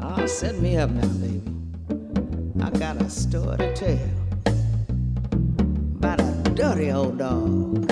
Oh, 0.01 0.25
set 0.27 0.59
me 0.59 0.77
up 0.77 0.89
now, 0.91 1.07
baby. 1.07 1.41
I 2.61 2.69
got 2.71 3.01
a 3.01 3.09
story 3.09 3.57
to 3.57 3.73
tell 3.73 4.26
about 5.97 6.21
a 6.21 6.49
dirty 6.53 6.91
old 6.91 7.17
dog. 7.17 7.91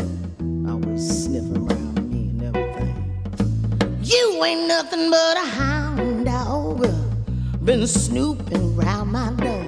Always 0.69 1.23
sniffing 1.23 1.57
around 1.57 2.11
me 2.11 2.29
and 2.29 2.43
everything. 2.43 3.99
You 4.01 4.43
ain't 4.43 4.67
nothing 4.67 5.09
but 5.09 5.37
a 5.37 5.45
hound 5.45 6.25
dog. 6.25 6.87
Been 7.63 7.87
snooping 7.87 8.77
around 8.77 9.11
my 9.11 9.31
door. 9.33 9.65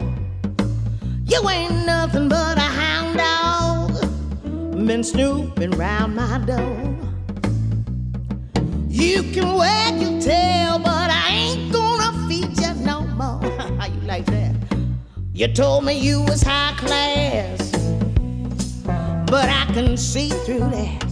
You 1.25 1.49
ain't 1.49 1.85
nothing 1.85 2.29
but 2.29 2.57
a 2.57 2.69
hound 2.81 3.17
dog. 3.17 4.85
Been 4.85 5.03
snooping 5.03 5.73
around 5.75 6.15
my 6.15 6.37
door. 6.39 6.95
You 8.87 9.23
can 9.33 9.55
wag 9.55 9.99
your 9.99 10.21
tail, 10.21 10.79
but 10.79 11.09
I 11.11 11.27
ain't 11.29 11.73
gonna 11.73 12.27
feed 12.27 12.57
you 12.59 12.73
no 12.85 13.01
more. 13.01 13.41
How 13.79 13.87
you 13.93 14.01
like 14.01 14.25
that? 14.27 14.55
You 15.33 15.47
told 15.53 15.85
me 15.85 15.93
you 15.99 16.21
was 16.23 16.41
high 16.41 16.73
class, 16.77 17.71
but 19.27 19.49
I 19.49 19.65
can 19.73 19.97
see 19.97 20.29
through 20.29 20.69
that. 20.71 21.03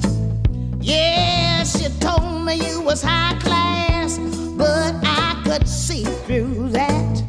Yes, 0.80 1.82
you 1.82 1.90
told 2.00 2.46
me 2.46 2.56
you 2.56 2.82
was 2.82 3.02
high 3.02 3.38
class, 3.40 4.18
but 4.58 4.96
I 5.04 5.42
could 5.44 5.68
see 5.68 6.06
through 6.26 6.70
that. 6.70 7.24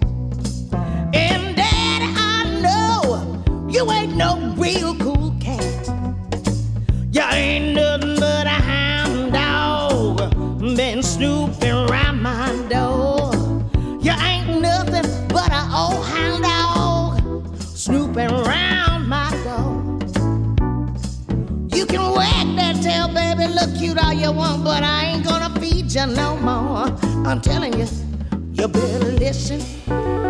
And 1.13 1.57
Daddy, 1.57 2.13
I 2.17 2.61
know 2.63 3.43
you 3.69 3.91
ain't 3.91 4.17
no 4.17 4.55
real 4.57 4.95
cool 4.97 5.35
cat. 5.41 5.89
You 7.11 7.23
ain't 7.33 7.75
nothing 7.75 8.17
but 8.21 8.47
a 8.47 8.61
hound 8.71 9.33
dog, 9.33 10.77
been 10.77 11.03
snooping 11.03 11.73
around 11.73 12.06
look 23.49 23.75
cute 23.77 23.99
all 23.99 24.13
you 24.13 24.33
want, 24.33 24.65
but 24.65 24.83
I 24.83 25.07
ain't 25.07 25.25
gonna 25.25 25.51
feed 25.61 25.93
you 25.93 26.07
no 26.07 26.37
more. 26.37 26.87
I'm 27.27 27.41
telling 27.41 27.79
you, 27.79 27.87
you 28.53 28.69
better 28.69 29.13
listen. 29.13 30.26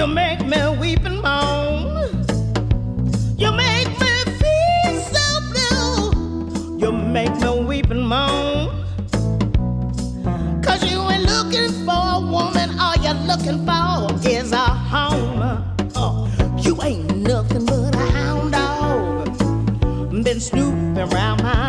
You 0.00 0.06
make 0.06 0.40
me 0.46 0.56
weep 0.78 1.04
and 1.04 1.20
moan. 1.20 2.24
You 3.36 3.52
make 3.52 3.86
me 4.00 4.12
feel 4.40 4.94
so 5.12 5.26
blue. 5.52 6.78
You 6.78 6.90
make 6.90 7.36
me 7.36 7.60
weep 7.66 7.90
and 7.90 8.08
moan. 8.08 8.82
Cause 10.62 10.90
you 10.90 11.02
ain't 11.10 11.24
looking 11.24 11.84
for 11.84 12.02
a 12.16 12.18
woman, 12.18 12.80
all 12.80 12.96
you're 12.96 13.12
looking 13.28 13.66
for 13.66 14.26
is 14.26 14.52
a 14.52 14.56
home. 14.56 15.76
Oh, 15.94 16.26
you 16.56 16.80
ain't 16.82 17.16
nothing 17.18 17.66
but 17.66 17.94
a 17.94 18.06
hound 18.16 18.52
dog. 18.52 20.24
Been 20.24 20.40
snooping 20.40 20.96
around 20.96 21.42
my 21.42 21.59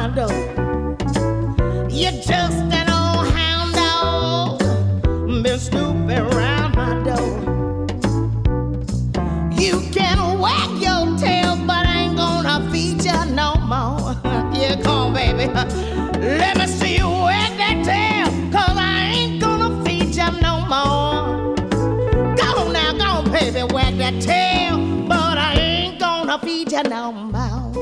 you 26.71 26.83
no 26.83 27.11
more. 27.11 27.73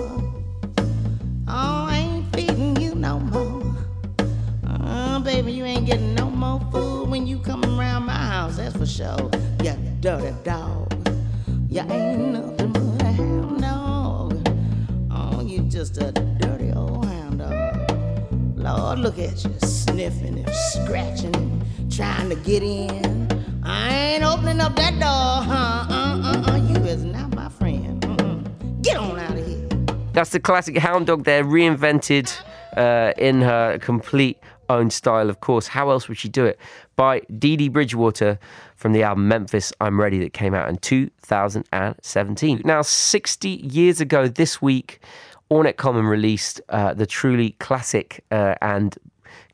Oh, 1.47 1.85
I 1.87 1.97
ain't 1.97 2.35
feeding 2.35 2.75
you 2.81 2.95
no 2.95 3.19
more. 3.19 3.75
Oh, 4.67 5.19
baby, 5.19 5.51
you 5.51 5.63
ain't 5.63 5.85
getting 5.85 6.15
no 6.15 6.27
more 6.31 6.59
food 6.71 7.07
when 7.07 7.27
you 7.27 7.37
come 7.37 7.63
around 7.63 8.05
my 8.05 8.13
house, 8.13 8.57
that's 8.57 8.75
for 8.75 8.87
sure. 8.87 9.29
You 9.63 9.75
dirty 9.99 10.35
dog. 10.43 10.91
You 11.69 11.81
ain't 11.81 12.33
nothing 12.33 12.71
but 12.71 13.03
a 13.03 13.11
hound 13.11 13.61
dog. 13.61 14.49
Oh, 15.11 15.41
you 15.45 15.59
just 15.69 15.97
a 15.97 16.11
dirty 16.11 16.71
old 16.71 17.05
hound 17.05 17.39
dog. 17.39 17.91
Lord, 18.57 18.99
look 18.99 19.19
at 19.19 19.43
you, 19.43 19.53
sniffing 19.59 20.39
and 20.39 20.55
scratching 20.71 21.35
and 21.35 21.91
trying 21.95 22.29
to 22.29 22.35
get 22.37 22.63
in. 22.63 23.27
I 23.63 23.93
ain't 23.93 24.23
opening 24.23 24.61
up 24.61 24.75
that 24.77 24.93
door, 24.93 25.45
huh? 25.45 25.85
Uh, 25.89 26.21
uh, 26.23 26.51
uh, 26.53 26.57
you 26.57 26.75
is 26.85 27.03
not. 27.03 27.28
Get 28.89 28.97
on 28.97 29.19
out 29.19 29.37
of 29.37 29.47
here. 29.47 29.67
That's 30.13 30.31
the 30.31 30.39
classic 30.39 30.77
Hound 30.77 31.07
Dog 31.07 31.23
there, 31.23 31.43
reinvented 31.43 32.35
uh, 32.75 33.13
in 33.17 33.41
her 33.41 33.77
complete 33.77 34.39
own 34.69 34.89
style, 34.89 35.29
of 35.29 35.41
course. 35.41 35.67
How 35.67 35.91
else 35.91 36.07
would 36.07 36.17
she 36.17 36.27
do 36.27 36.45
it? 36.45 36.59
By 36.95 37.21
Dee 37.37 37.55
Dee 37.55 37.69
Bridgewater 37.69 38.39
from 38.75 38.93
the 38.93 39.03
album 39.03 39.27
Memphis 39.27 39.71
I'm 39.79 39.99
Ready 39.99 40.19
that 40.19 40.33
came 40.33 40.53
out 40.53 40.69
in 40.69 40.77
2017. 40.77 42.61
Now, 42.65 42.81
60 42.81 43.49
years 43.49 44.01
ago 44.01 44.27
this 44.27 44.61
week, 44.61 45.01
Ornette 45.51 45.77
Coleman 45.77 46.05
released 46.05 46.59
uh, 46.69 46.93
the 46.93 47.05
truly 47.05 47.51
classic 47.59 48.23
uh, 48.31 48.55
and 48.61 48.97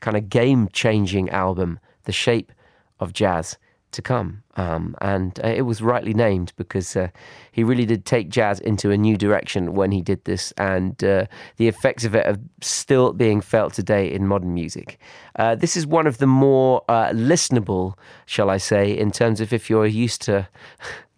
kind 0.00 0.16
of 0.16 0.28
game 0.28 0.68
changing 0.72 1.28
album, 1.30 1.78
The 2.04 2.12
Shape 2.12 2.52
of 3.00 3.12
Jazz. 3.12 3.58
To 3.96 4.02
come. 4.02 4.42
Um, 4.56 4.94
and 5.00 5.38
uh, 5.44 5.48
it 5.48 5.62
was 5.62 5.82
rightly 5.82 6.14
named 6.14 6.52
because 6.56 6.96
uh, 6.96 7.08
he 7.52 7.64
really 7.64 7.84
did 7.84 8.06
take 8.06 8.28
jazz 8.30 8.60
into 8.60 8.90
a 8.90 8.96
new 8.96 9.16
direction 9.16 9.74
when 9.74 9.90
he 9.90 10.00
did 10.00 10.24
this, 10.24 10.52
and 10.56 11.02
uh, 11.04 11.26
the 11.56 11.68
effects 11.68 12.04
of 12.04 12.14
it 12.14 12.26
are 12.26 12.38
still 12.62 13.12
being 13.12 13.40
felt 13.40 13.74
today 13.74 14.10
in 14.10 14.26
modern 14.26 14.54
music. 14.54 14.98
Uh, 15.36 15.54
this 15.54 15.76
is 15.76 15.86
one 15.86 16.06
of 16.06 16.18
the 16.18 16.26
more 16.26 16.82
uh, 16.88 17.10
listenable, 17.10 17.94
shall 18.24 18.48
I 18.48 18.58
say, 18.58 18.96
in 18.96 19.10
terms 19.10 19.40
of 19.40 19.52
if 19.52 19.68
you're 19.68 19.86
used 19.86 20.22
to. 20.22 20.48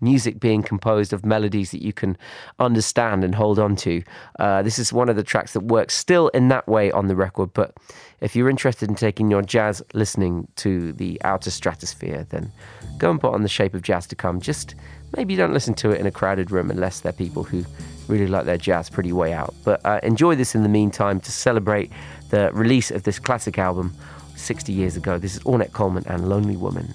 Music 0.00 0.38
being 0.38 0.62
composed 0.62 1.12
of 1.12 1.24
melodies 1.24 1.70
that 1.70 1.82
you 1.82 1.92
can 1.92 2.16
understand 2.58 3.24
and 3.24 3.34
hold 3.34 3.58
on 3.58 3.76
to. 3.76 4.02
Uh, 4.38 4.62
this 4.62 4.78
is 4.78 4.92
one 4.92 5.08
of 5.08 5.16
the 5.16 5.22
tracks 5.22 5.52
that 5.52 5.60
works 5.60 5.94
still 5.94 6.28
in 6.28 6.48
that 6.48 6.66
way 6.68 6.90
on 6.92 7.08
the 7.08 7.16
record, 7.16 7.52
but 7.52 7.74
if 8.20 8.34
you're 8.34 8.50
interested 8.50 8.88
in 8.88 8.94
taking 8.94 9.30
your 9.30 9.42
jazz 9.42 9.82
listening 9.94 10.48
to 10.56 10.92
the 10.92 11.20
outer 11.24 11.50
stratosphere, 11.50 12.26
then 12.30 12.52
go 12.98 13.10
and 13.10 13.20
put 13.20 13.32
on 13.32 13.42
the 13.42 13.48
shape 13.48 13.74
of 13.74 13.82
jazz 13.82 14.06
to 14.08 14.16
come. 14.16 14.40
Just 14.40 14.74
maybe 15.16 15.36
don't 15.36 15.52
listen 15.52 15.74
to 15.74 15.90
it 15.90 16.00
in 16.00 16.06
a 16.06 16.10
crowded 16.10 16.50
room 16.50 16.70
unless 16.70 17.00
they're 17.00 17.12
people 17.12 17.44
who 17.44 17.64
really 18.08 18.26
like 18.26 18.44
their 18.44 18.58
jazz 18.58 18.90
pretty 18.90 19.12
way 19.12 19.32
out. 19.32 19.54
But 19.64 19.84
uh, 19.84 20.00
enjoy 20.02 20.34
this 20.34 20.54
in 20.54 20.62
the 20.62 20.68
meantime 20.68 21.20
to 21.20 21.32
celebrate 21.32 21.92
the 22.30 22.50
release 22.52 22.90
of 22.90 23.04
this 23.04 23.18
classic 23.18 23.58
album 23.58 23.94
60 24.36 24.72
years 24.72 24.96
ago. 24.96 25.18
This 25.18 25.36
is 25.36 25.42
Ornette 25.42 25.72
Coleman 25.72 26.04
and 26.06 26.28
Lonely 26.28 26.56
Woman. 26.56 26.94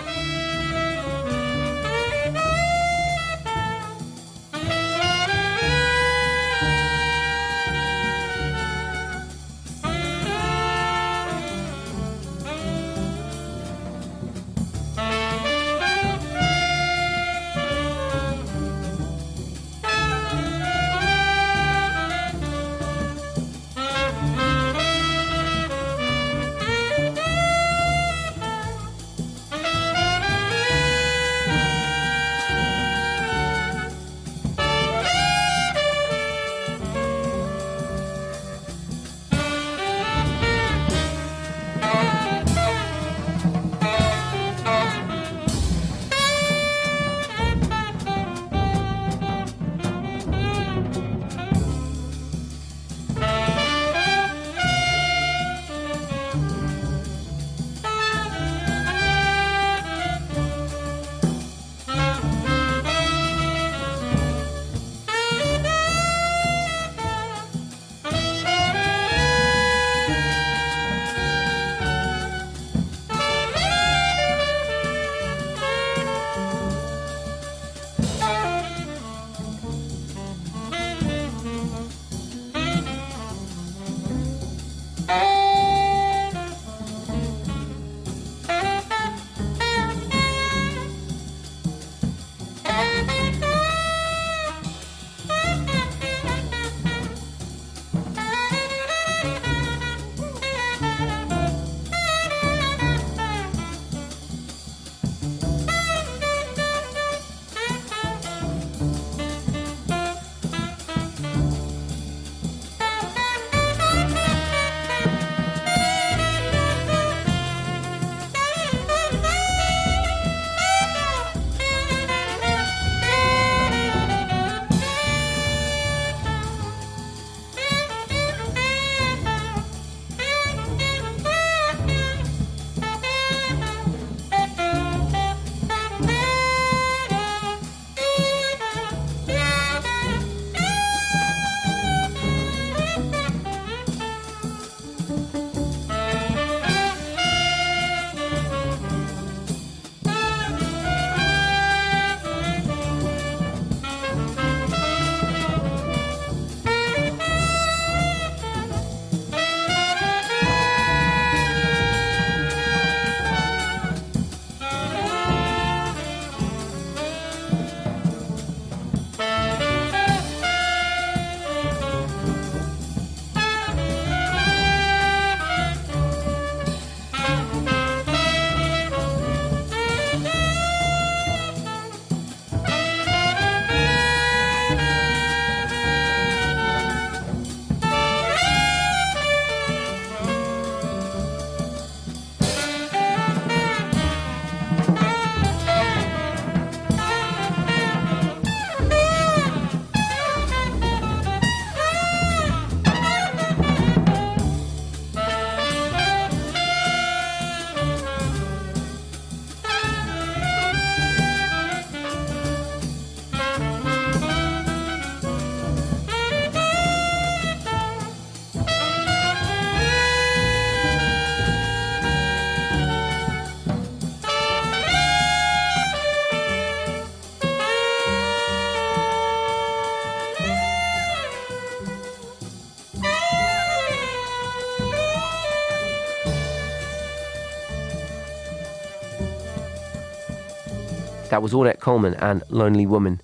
That 241.31 241.41
was 241.41 241.53
Ornette 241.53 241.79
Coleman 241.79 242.15
and 242.15 242.43
Lonely 242.49 242.85
Woman 242.85 243.21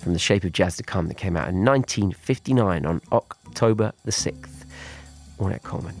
from 0.00 0.14
The 0.14 0.18
Shape 0.18 0.42
of 0.42 0.50
Jazz 0.50 0.76
to 0.78 0.82
Come 0.82 1.06
that 1.06 1.14
came 1.14 1.36
out 1.36 1.48
in 1.48 1.64
1959 1.64 2.84
on 2.84 3.00
October 3.12 3.92
the 4.04 4.10
6th. 4.10 4.64
Ornette 5.38 5.62
Coleman. 5.62 5.94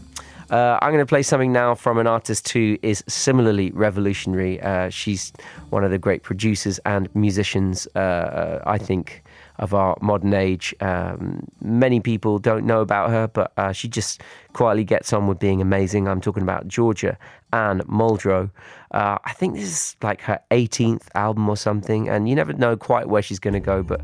Uh, 0.50 0.76
I'm 0.82 0.90
going 0.90 0.98
to 0.98 1.06
play 1.06 1.22
something 1.22 1.52
now 1.52 1.76
from 1.76 1.98
an 1.98 2.08
artist 2.08 2.48
who 2.48 2.76
is 2.82 3.04
similarly 3.06 3.70
revolutionary. 3.70 4.60
Uh, 4.60 4.88
she's 4.90 5.32
one 5.70 5.84
of 5.84 5.92
the 5.92 5.98
great 5.98 6.24
producers 6.24 6.80
and 6.84 7.08
musicians, 7.14 7.86
uh 7.94 8.60
I 8.66 8.78
think, 8.78 9.22
of 9.58 9.74
our 9.74 9.96
modern 10.00 10.34
age. 10.34 10.74
Um, 10.80 11.46
many 11.60 12.00
people 12.00 12.38
don't 12.38 12.66
know 12.66 12.80
about 12.80 13.10
her, 13.10 13.28
but 13.28 13.52
uh, 13.56 13.72
she 13.72 13.88
just 13.88 14.22
quietly 14.52 14.84
gets 14.84 15.12
on 15.12 15.26
with 15.26 15.38
being 15.38 15.60
amazing. 15.60 16.08
I'm 16.08 16.20
talking 16.20 16.42
about 16.42 16.68
Georgia 16.68 17.18
Anne 17.52 17.80
Muldrow. 17.80 18.50
Uh, 18.92 19.18
I 19.24 19.32
think 19.32 19.54
this 19.54 19.64
is 19.64 19.96
like 20.02 20.20
her 20.22 20.40
18th 20.50 21.08
album 21.14 21.48
or 21.48 21.56
something, 21.56 22.08
and 22.08 22.28
you 22.28 22.34
never 22.34 22.52
know 22.52 22.76
quite 22.76 23.08
where 23.08 23.22
she's 23.22 23.38
going 23.38 23.54
to 23.54 23.60
go. 23.60 23.82
But 23.82 24.00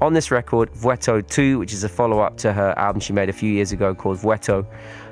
on 0.00 0.12
this 0.12 0.30
record, 0.30 0.72
Vweto 0.72 1.26
2, 1.26 1.58
which 1.58 1.72
is 1.72 1.84
a 1.84 1.88
follow 1.88 2.20
up 2.20 2.36
to 2.38 2.52
her 2.52 2.74
album 2.78 3.00
she 3.00 3.12
made 3.12 3.28
a 3.28 3.32
few 3.32 3.50
years 3.50 3.72
ago 3.72 3.94
called 3.94 4.18
Vweto, 4.18 4.66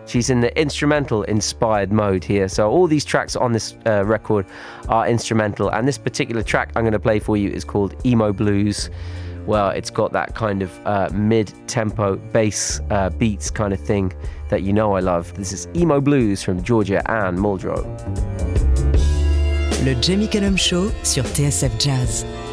she's 0.06 0.30
in 0.30 0.40
the 0.40 0.56
instrumental 0.60 1.22
inspired 1.24 1.92
mode 1.92 2.22
here. 2.22 2.48
So 2.48 2.70
all 2.70 2.86
these 2.86 3.04
tracks 3.04 3.36
on 3.36 3.52
this 3.52 3.76
uh, 3.86 4.04
record 4.04 4.46
are 4.88 5.08
instrumental, 5.08 5.68
and 5.70 5.88
this 5.88 5.98
particular 5.98 6.42
track 6.42 6.70
I'm 6.76 6.82
going 6.82 6.92
to 6.92 6.98
play 6.98 7.18
for 7.18 7.36
you 7.36 7.50
is 7.50 7.64
called 7.64 7.94
Emo 8.04 8.32
Blues 8.32 8.90
well, 9.46 9.70
it's 9.70 9.90
got 9.90 10.12
that 10.12 10.34
kind 10.34 10.62
of 10.62 10.86
uh, 10.86 11.08
mid 11.12 11.52
tempo 11.66 12.16
bass 12.16 12.80
uh, 12.90 13.10
beats 13.10 13.50
kind 13.50 13.72
of 13.72 13.80
thing 13.80 14.12
that 14.48 14.62
you 14.62 14.72
know 14.72 14.94
I 14.94 15.00
love. 15.00 15.34
This 15.34 15.52
is 15.52 15.68
Emo 15.74 16.00
Blues 16.00 16.42
from 16.42 16.62
Georgia 16.62 17.02
Anne 17.10 17.36
Muldrow. 17.36 17.84
Le 19.84 19.94
Jamie 20.00 20.28
Cullum 20.28 20.56
Show 20.56 20.90
sur 21.02 21.22
TSF 21.24 21.78
Jazz. 21.78 22.43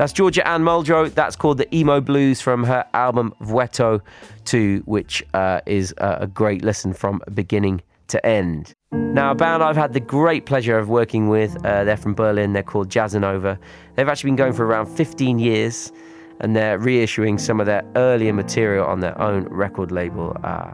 That's 0.00 0.14
Georgia 0.14 0.48
Anne 0.48 0.62
Muldrow. 0.62 1.12
That's 1.12 1.36
called 1.36 1.58
the 1.58 1.76
Emo 1.76 2.00
Blues 2.00 2.40
from 2.40 2.64
her 2.64 2.86
album 2.94 3.34
Vweto 3.42 4.00
2, 4.46 4.84
which 4.86 5.22
uh, 5.34 5.60
is 5.66 5.92
a 5.98 6.26
great 6.26 6.64
listen 6.64 6.94
from 6.94 7.20
beginning 7.34 7.82
to 8.08 8.24
end. 8.24 8.72
Now, 8.92 9.32
a 9.32 9.34
band 9.34 9.62
I've 9.62 9.76
had 9.76 9.92
the 9.92 10.00
great 10.00 10.46
pleasure 10.46 10.78
of 10.78 10.88
working 10.88 11.28
with, 11.28 11.54
uh, 11.66 11.84
they're 11.84 11.98
from 11.98 12.14
Berlin, 12.14 12.54
they're 12.54 12.62
called 12.62 12.88
Jazzanova. 12.88 13.58
They've 13.94 14.08
actually 14.08 14.28
been 14.28 14.36
going 14.36 14.54
for 14.54 14.64
around 14.64 14.86
15 14.86 15.38
years. 15.38 15.92
and 16.40 16.56
they're 16.56 16.78
reissuing 16.78 17.38
some 17.38 17.60
of 17.60 17.66
their 17.66 17.84
earlier 17.94 18.32
material 18.32 18.86
on 18.86 19.00
their 19.00 19.20
own 19.20 19.42
record 19.50 19.92
label. 19.92 20.34
Uh, 20.42 20.70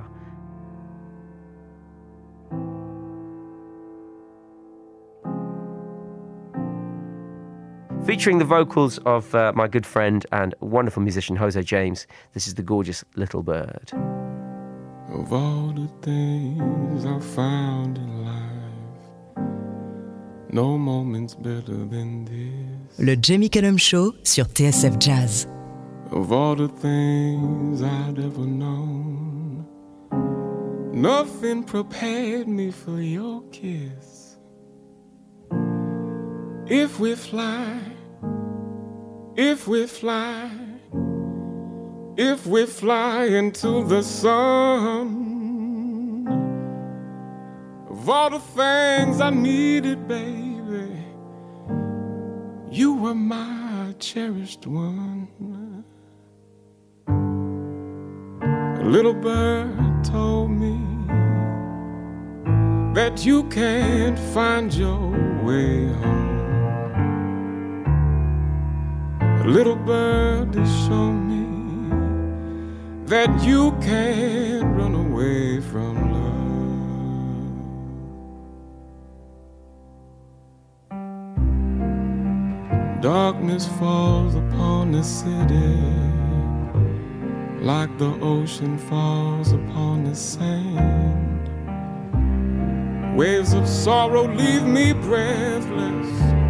featuring 8.05 8.39
the 8.39 8.45
vocals 8.45 8.99
of 9.07 9.35
uh, 9.35 9.53
my 9.55 9.69
good 9.69 9.87
friend 9.87 10.27
and 10.33 10.55
wonderful 10.61 11.03
musician 11.03 11.37
Jose 11.37 11.61
James. 11.63 12.07
This 12.35 12.47
is 12.47 12.55
the 12.55 12.63
gorgeous 12.63 13.05
Little 13.15 13.43
Bird. 13.43 13.93
Of 15.13 15.33
all 15.33 15.73
the 15.73 15.89
things 16.03 17.07
I 17.07 17.19
found 17.21 17.99
in 17.99 18.25
life, 18.25 19.47
no 20.53 20.77
moment's 20.77 21.35
better 21.35 21.85
than 21.87 22.25
this. 22.25 22.99
Le 22.99 23.17
Jamie 23.17 23.49
Cullum 23.49 23.79
Show 23.79 24.15
sur 24.25 24.45
TSF 24.45 24.99
Jazz. 24.99 25.47
Of 26.11 26.33
all 26.33 26.55
the 26.57 26.69
things 26.69 27.83
I'd 27.83 28.19
ever 28.19 28.47
known, 28.47 29.65
nothing 30.93 31.65
prepared 31.65 32.47
me 32.49 32.71
for 32.71 33.01
your 33.01 33.43
kiss. 33.51 34.26
If 36.69 36.99
we 36.99 37.15
fly, 37.15 37.79
if 39.37 39.69
we 39.69 39.87
fly, 39.87 40.51
if 42.17 42.45
we 42.45 42.67
fly 42.67 43.27
into 43.27 43.85
the 43.85 44.03
sun, 44.03 45.47
of 47.89 48.09
all 48.11 48.31
the 48.31 48.41
things 48.41 49.21
I 49.21 49.31
needed, 49.31 50.09
baby, 50.09 50.91
you 52.69 52.95
were 52.95 53.15
my 53.15 53.95
cherished 54.01 54.67
one. 54.67 55.85
A 57.07 58.85
little 58.85 59.15
bird 59.15 60.03
told 60.03 60.51
me 60.51 60.81
that 62.93 63.25
you 63.25 63.45
can't 63.51 64.19
find 64.19 64.75
your 64.75 65.11
way 65.45 65.87
home. 65.93 66.36
Little 69.47 69.77
bird 69.77 70.53
has 70.57 70.69
shown 70.87 71.29
me 71.31 71.47
that 73.07 73.31
you 73.45 73.71
can't 73.81 74.77
run 74.77 74.95
away 74.95 75.61
from 75.61 75.95
love. 76.13 76.27
Darkness 83.01 83.69
falls 83.79 84.35
upon 84.35 84.91
the 84.91 85.05
city 85.05 85.77
like 87.65 87.97
the 87.99 88.19
ocean 88.21 88.77
falls 88.79 89.53
upon 89.53 90.03
the 90.03 90.15
sand. 90.15 91.49
Waves 93.17 93.53
of 93.53 93.69
sorrow 93.69 94.27
leave 94.27 94.65
me 94.65 94.93
breathless. 94.93 96.46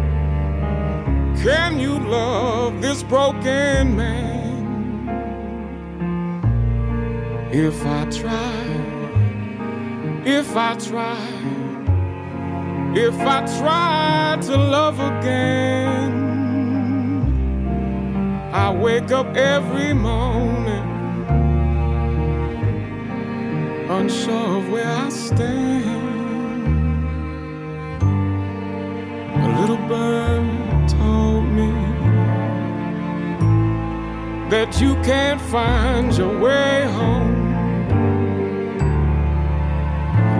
Can 1.43 1.79
you 1.79 1.99
love 1.99 2.81
this 2.81 3.03
broken 3.03 3.95
man? 3.95 5.07
If 7.51 7.85
I 7.85 8.05
try, 8.09 8.65
if 10.25 10.55
I 10.55 10.75
try, 10.75 11.17
if 12.95 13.15
I 13.19 13.45
try 13.59 14.37
to 14.41 14.57
love 14.57 14.99
again, 14.99 16.11
I 18.51 18.73
wake 18.73 19.11
up 19.11 19.27
every 19.35 19.93
morning 19.93 20.57
unsure 23.89 24.57
of 24.57 24.69
where 24.69 24.87
I 24.87 25.09
stand. 25.09 26.06
That 34.49 34.79
you 34.79 34.95
can't 35.03 35.41
find 35.41 36.15
your 36.15 36.39
way 36.39 36.83
home. 36.93 37.35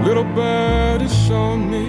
Little 0.02 0.24
bird 0.24 1.02
has 1.02 1.14
shown 1.26 1.70
me 1.70 1.88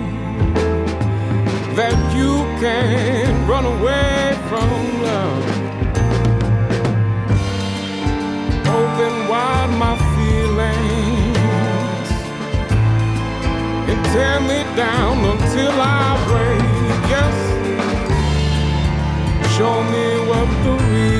that 1.76 1.95
you 2.13 2.43
can't 2.59 3.47
run 3.47 3.65
away 3.65 4.38
from 4.49 5.01
love. 5.01 5.45
Open 8.67 9.13
wide 9.30 9.72
my 9.80 9.95
feelings 10.15 11.39
and 13.89 13.99
tear 14.11 14.39
me 14.41 14.59
down 14.76 15.24
until 15.24 15.72
I 15.72 16.17
break. 16.28 16.63
Yes, 17.13 17.36
show 19.55 19.82
me 19.84 20.05
what 20.28 20.49
the 20.65 20.74
real 20.91 21.18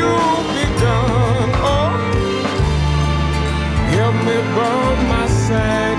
cry 0.00 0.12
when 0.12 0.54
you 0.54 0.54
be 0.54 0.80
done, 0.80 1.50
oh, 1.62 1.92
help 3.90 4.14
me 4.14 4.36
burn 4.54 5.08
my 5.08 5.26
sadness. 5.26 5.89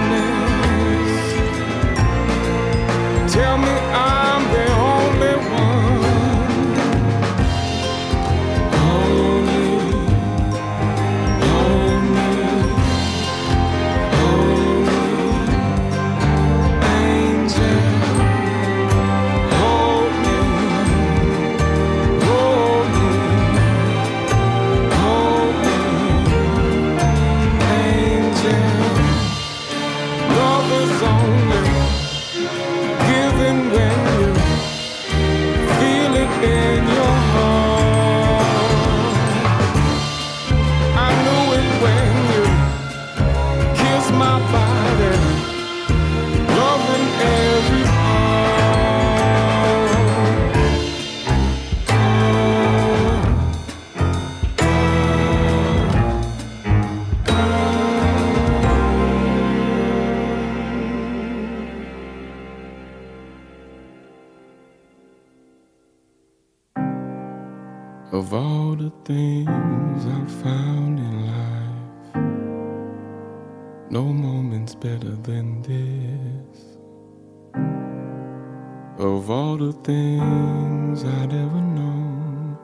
Things 79.83 81.03
I'd 81.03 81.33
ever 81.33 81.61
known, 81.61 82.57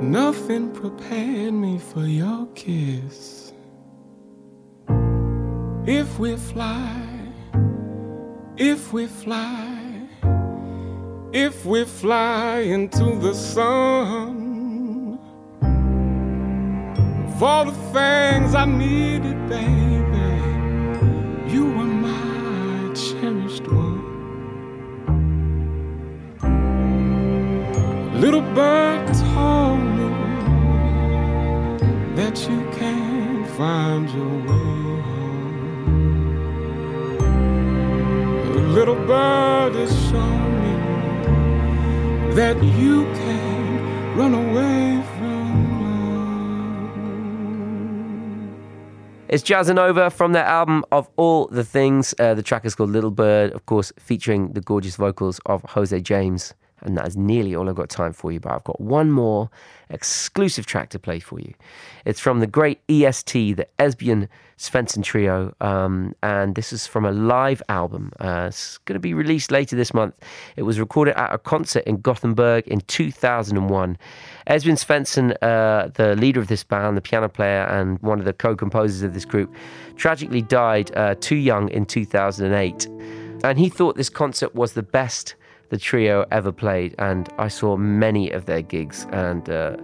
nothing 0.00 0.72
prepared 0.72 1.54
me 1.54 1.78
for 1.78 2.06
your 2.06 2.46
kiss. 2.54 3.52
If 5.86 6.18
we 6.18 6.36
fly, 6.36 7.06
if 8.56 8.92
we 8.92 9.06
fly, 9.06 10.08
if 11.32 11.64
we 11.64 11.84
fly 11.84 12.58
into 12.60 13.16
the 13.20 13.34
sun, 13.34 15.18
of 17.26 17.42
all 17.42 17.64
the 17.66 17.72
things 17.92 18.54
I 18.54 18.64
needed, 18.64 19.48
baby, 19.48 20.34
you 21.52 21.64
were 21.66 21.84
my 21.84 22.92
cherished 22.94 23.66
one. 23.68 23.83
Little 28.24 28.54
bird 28.54 29.06
told 29.12 29.80
me 29.80 30.08
that 32.16 32.48
you 32.48 32.58
can't 32.72 33.46
find 33.50 34.08
your 34.08 34.36
way 34.48 35.02
home. 35.02 36.24
A 38.56 38.60
little 38.78 38.94
bird 38.94 39.74
has 39.74 39.92
shown 40.08 40.52
me 40.62 40.74
that 42.34 42.56
you 42.64 43.04
can't 43.12 44.16
run 44.16 44.32
away 44.32 45.02
from. 45.18 45.44
It's 49.28 49.42
Jazzanova 49.42 50.10
from 50.10 50.32
their 50.32 50.46
album 50.46 50.82
of 50.90 51.10
all 51.16 51.48
the 51.48 51.62
things. 51.62 52.14
Uh, 52.18 52.32
the 52.32 52.42
track 52.42 52.64
is 52.64 52.74
called 52.74 52.88
Little 52.88 53.10
Bird, 53.10 53.52
of 53.52 53.66
course, 53.66 53.92
featuring 53.98 54.54
the 54.54 54.62
gorgeous 54.62 54.96
vocals 54.96 55.40
of 55.44 55.62
Jose 55.64 56.00
James. 56.00 56.54
And 56.84 56.96
that 56.98 57.08
is 57.08 57.16
nearly 57.16 57.54
all 57.54 57.68
I've 57.68 57.74
got 57.74 57.88
time 57.88 58.12
for 58.12 58.30
you, 58.30 58.40
but 58.40 58.52
I've 58.52 58.64
got 58.64 58.80
one 58.80 59.10
more 59.10 59.50
exclusive 59.88 60.66
track 60.66 60.90
to 60.90 60.98
play 60.98 61.18
for 61.18 61.40
you. 61.40 61.54
It's 62.04 62.20
from 62.20 62.40
the 62.40 62.46
great 62.46 62.80
EST, 62.88 63.56
the 63.56 63.66
Esbjörn 63.78 64.28
Svensson 64.58 65.02
Trio, 65.02 65.54
um, 65.60 66.14
and 66.22 66.54
this 66.54 66.72
is 66.72 66.86
from 66.86 67.04
a 67.04 67.10
live 67.10 67.62
album. 67.68 68.12
Uh, 68.20 68.46
it's 68.48 68.78
going 68.78 68.94
to 68.94 69.00
be 69.00 69.14
released 69.14 69.50
later 69.50 69.76
this 69.76 69.92
month. 69.92 70.14
It 70.56 70.62
was 70.62 70.78
recorded 70.78 71.18
at 71.18 71.32
a 71.32 71.38
concert 71.38 71.84
in 71.84 72.00
Gothenburg 72.00 72.68
in 72.68 72.80
2001. 72.82 73.98
Esbjörn 74.46 74.78
Svensson, 74.78 75.36
uh, 75.42 75.88
the 75.94 76.14
leader 76.16 76.40
of 76.40 76.48
this 76.48 76.62
band, 76.64 76.96
the 76.96 77.00
piano 77.00 77.28
player, 77.28 77.64
and 77.64 77.98
one 78.00 78.18
of 78.18 78.24
the 78.24 78.32
co 78.32 78.54
composers 78.54 79.02
of 79.02 79.14
this 79.14 79.24
group, 79.24 79.52
tragically 79.96 80.42
died 80.42 80.94
uh, 80.96 81.14
too 81.20 81.36
young 81.36 81.68
in 81.70 81.86
2008. 81.86 82.86
And 83.44 83.58
he 83.58 83.68
thought 83.68 83.96
this 83.96 84.08
concert 84.08 84.54
was 84.54 84.72
the 84.72 84.82
best 84.82 85.34
the 85.74 85.80
trio 85.80 86.24
ever 86.30 86.52
played, 86.52 86.94
and 87.00 87.28
I 87.36 87.48
saw 87.48 87.76
many 87.76 88.30
of 88.30 88.46
their 88.46 88.62
gigs, 88.62 89.08
and 89.10 89.50
uh, 89.50 89.76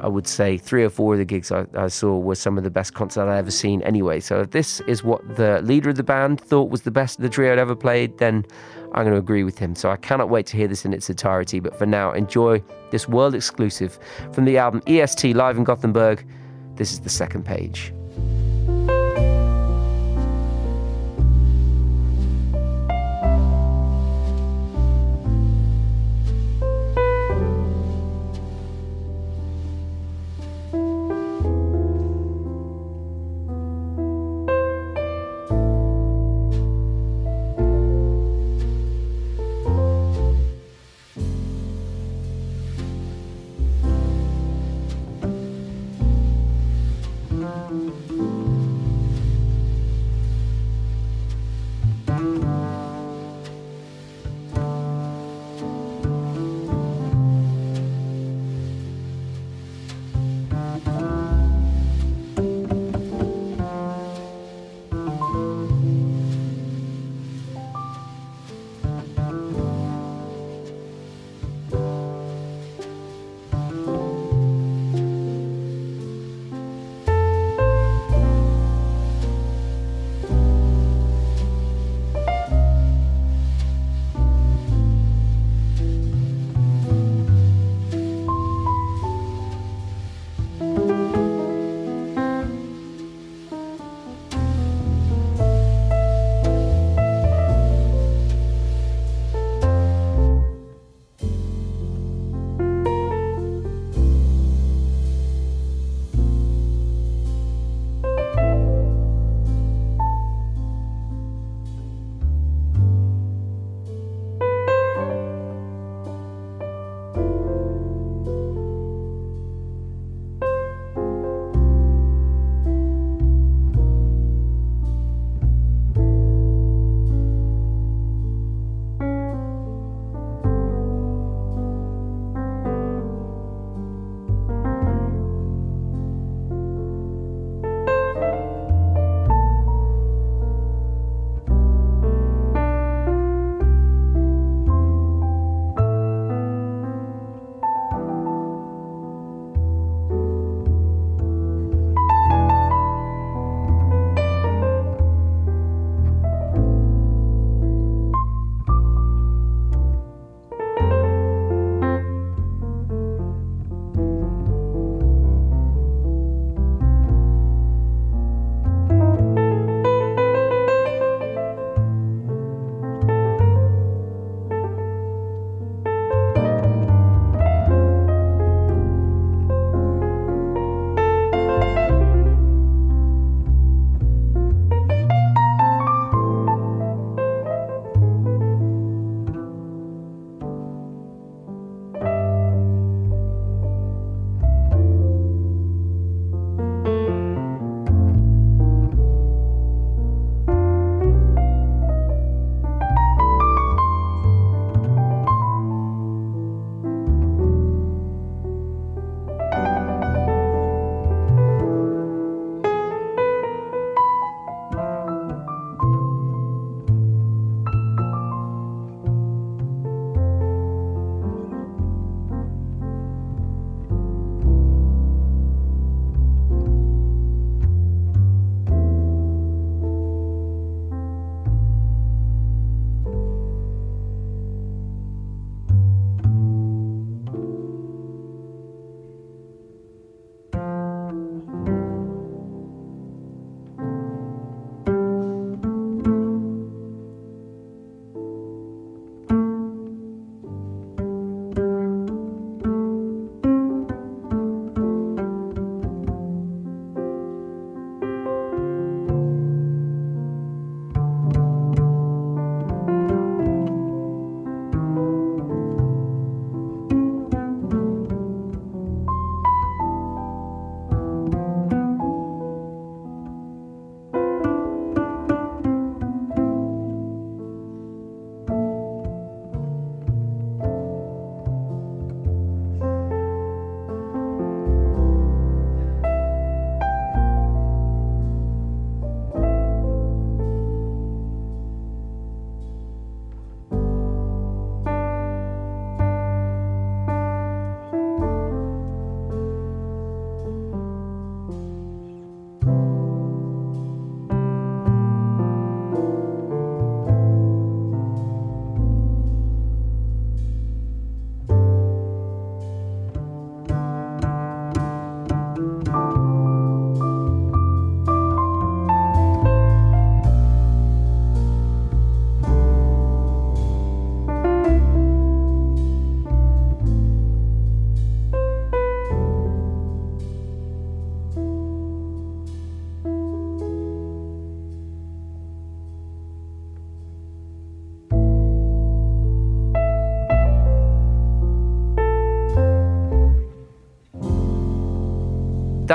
I 0.00 0.08
would 0.08 0.26
say 0.26 0.58
three 0.58 0.84
or 0.84 0.90
four 0.90 1.14
of 1.14 1.18
the 1.18 1.24
gigs 1.24 1.50
I, 1.50 1.64
I, 1.74 1.88
saw 1.88 2.18
were 2.18 2.34
some 2.34 2.58
of 2.58 2.64
the 2.64 2.70
best 2.70 2.92
concerts 2.92 3.16
I'd 3.16 3.34
ever 3.34 3.50
seen 3.50 3.80
anyway. 3.80 4.20
So 4.20 4.40
if 4.42 4.50
this 4.50 4.80
is 4.80 5.02
what 5.02 5.22
the 5.36 5.62
leader 5.62 5.88
of 5.88 5.96
the 5.96 6.02
band 6.02 6.38
thought 6.38 6.68
was 6.68 6.82
the 6.82 6.90
best 6.90 7.18
the 7.18 7.30
trio 7.30 7.48
had 7.48 7.58
ever 7.58 7.74
played, 7.74 8.18
then 8.18 8.44
I'm 8.92 9.04
going 9.04 9.14
to 9.14 9.18
agree 9.18 9.42
with 9.42 9.58
him. 9.58 9.74
So 9.74 9.90
I 9.90 9.96
cannot 9.96 10.28
wait 10.28 10.44
to 10.48 10.56
hear 10.58 10.68
this 10.68 10.84
in 10.84 10.92
its 10.92 11.08
entirety. 11.08 11.60
But 11.60 11.74
for 11.78 11.86
now, 11.86 12.12
enjoy 12.12 12.62
this 12.90 13.08
world 13.08 13.34
exclusive 13.34 13.98
from 14.32 14.44
the 14.44 14.58
album 14.58 14.82
EST 14.86 15.34
Live 15.34 15.56
in 15.56 15.64
Gothenburg. 15.64 16.26
This 16.74 16.92
is 16.92 17.00
the 17.00 17.08
second 17.08 17.46
page. 17.46 17.90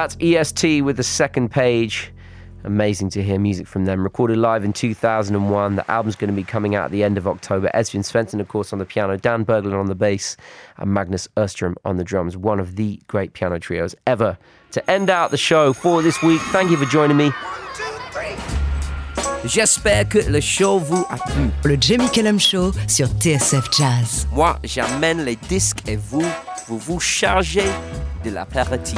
That's 0.01 0.17
EST 0.19 0.81
with 0.81 0.97
the 0.97 1.03
second 1.03 1.51
page. 1.51 2.11
Amazing 2.63 3.11
to 3.11 3.21
hear 3.21 3.37
music 3.37 3.67
from 3.67 3.85
them. 3.85 4.01
Recorded 4.01 4.39
live 4.39 4.63
in 4.63 4.73
2001. 4.73 5.75
The 5.75 5.91
album's 5.91 6.15
going 6.15 6.31
to 6.31 6.35
be 6.35 6.43
coming 6.43 6.73
out 6.73 6.85
at 6.85 6.91
the 6.91 7.03
end 7.03 7.19
of 7.19 7.27
October. 7.27 7.69
Esbjörn 7.75 8.01
Svensson, 8.01 8.39
of 8.39 8.47
course, 8.47 8.73
on 8.73 8.79
the 8.79 8.85
piano, 8.85 9.15
Dan 9.15 9.45
Berglund 9.45 9.79
on 9.79 9.85
the 9.85 9.93
bass, 9.93 10.37
and 10.77 10.91
Magnus 10.91 11.27
Öström 11.37 11.75
on 11.85 11.97
the 11.97 12.03
drums. 12.03 12.35
One 12.35 12.59
of 12.59 12.77
the 12.77 12.99
great 13.05 13.33
piano 13.33 13.59
trios 13.59 13.93
ever. 14.07 14.39
To 14.71 14.89
end 14.89 15.11
out 15.11 15.29
the 15.29 15.37
show 15.37 15.71
for 15.71 16.01
this 16.01 16.19
week, 16.23 16.41
thank 16.49 16.71
you 16.71 16.77
for 16.77 16.85
joining 16.85 17.17
me. 17.17 17.31
J'espère 19.45 20.09
que 20.09 20.17
le 20.17 20.41
show 20.41 20.79
vous 20.79 21.05
a 21.11 21.17
plu. 21.17 21.51
Le 21.63 21.77
Jamie 21.79 22.09
Cullum 22.09 22.39
Show 22.39 22.71
sur 22.87 23.05
TSF 23.19 23.69
Jazz. 23.71 24.27
Moi, 24.33 24.57
j'amène 24.63 25.25
les 25.25 25.35
disques 25.35 25.87
et 25.87 25.95
vous, 25.95 26.25
vous 26.67 26.79
vous 26.79 26.99
chargez 26.99 27.69
de 28.23 28.31
l'apéritif. 28.31 28.97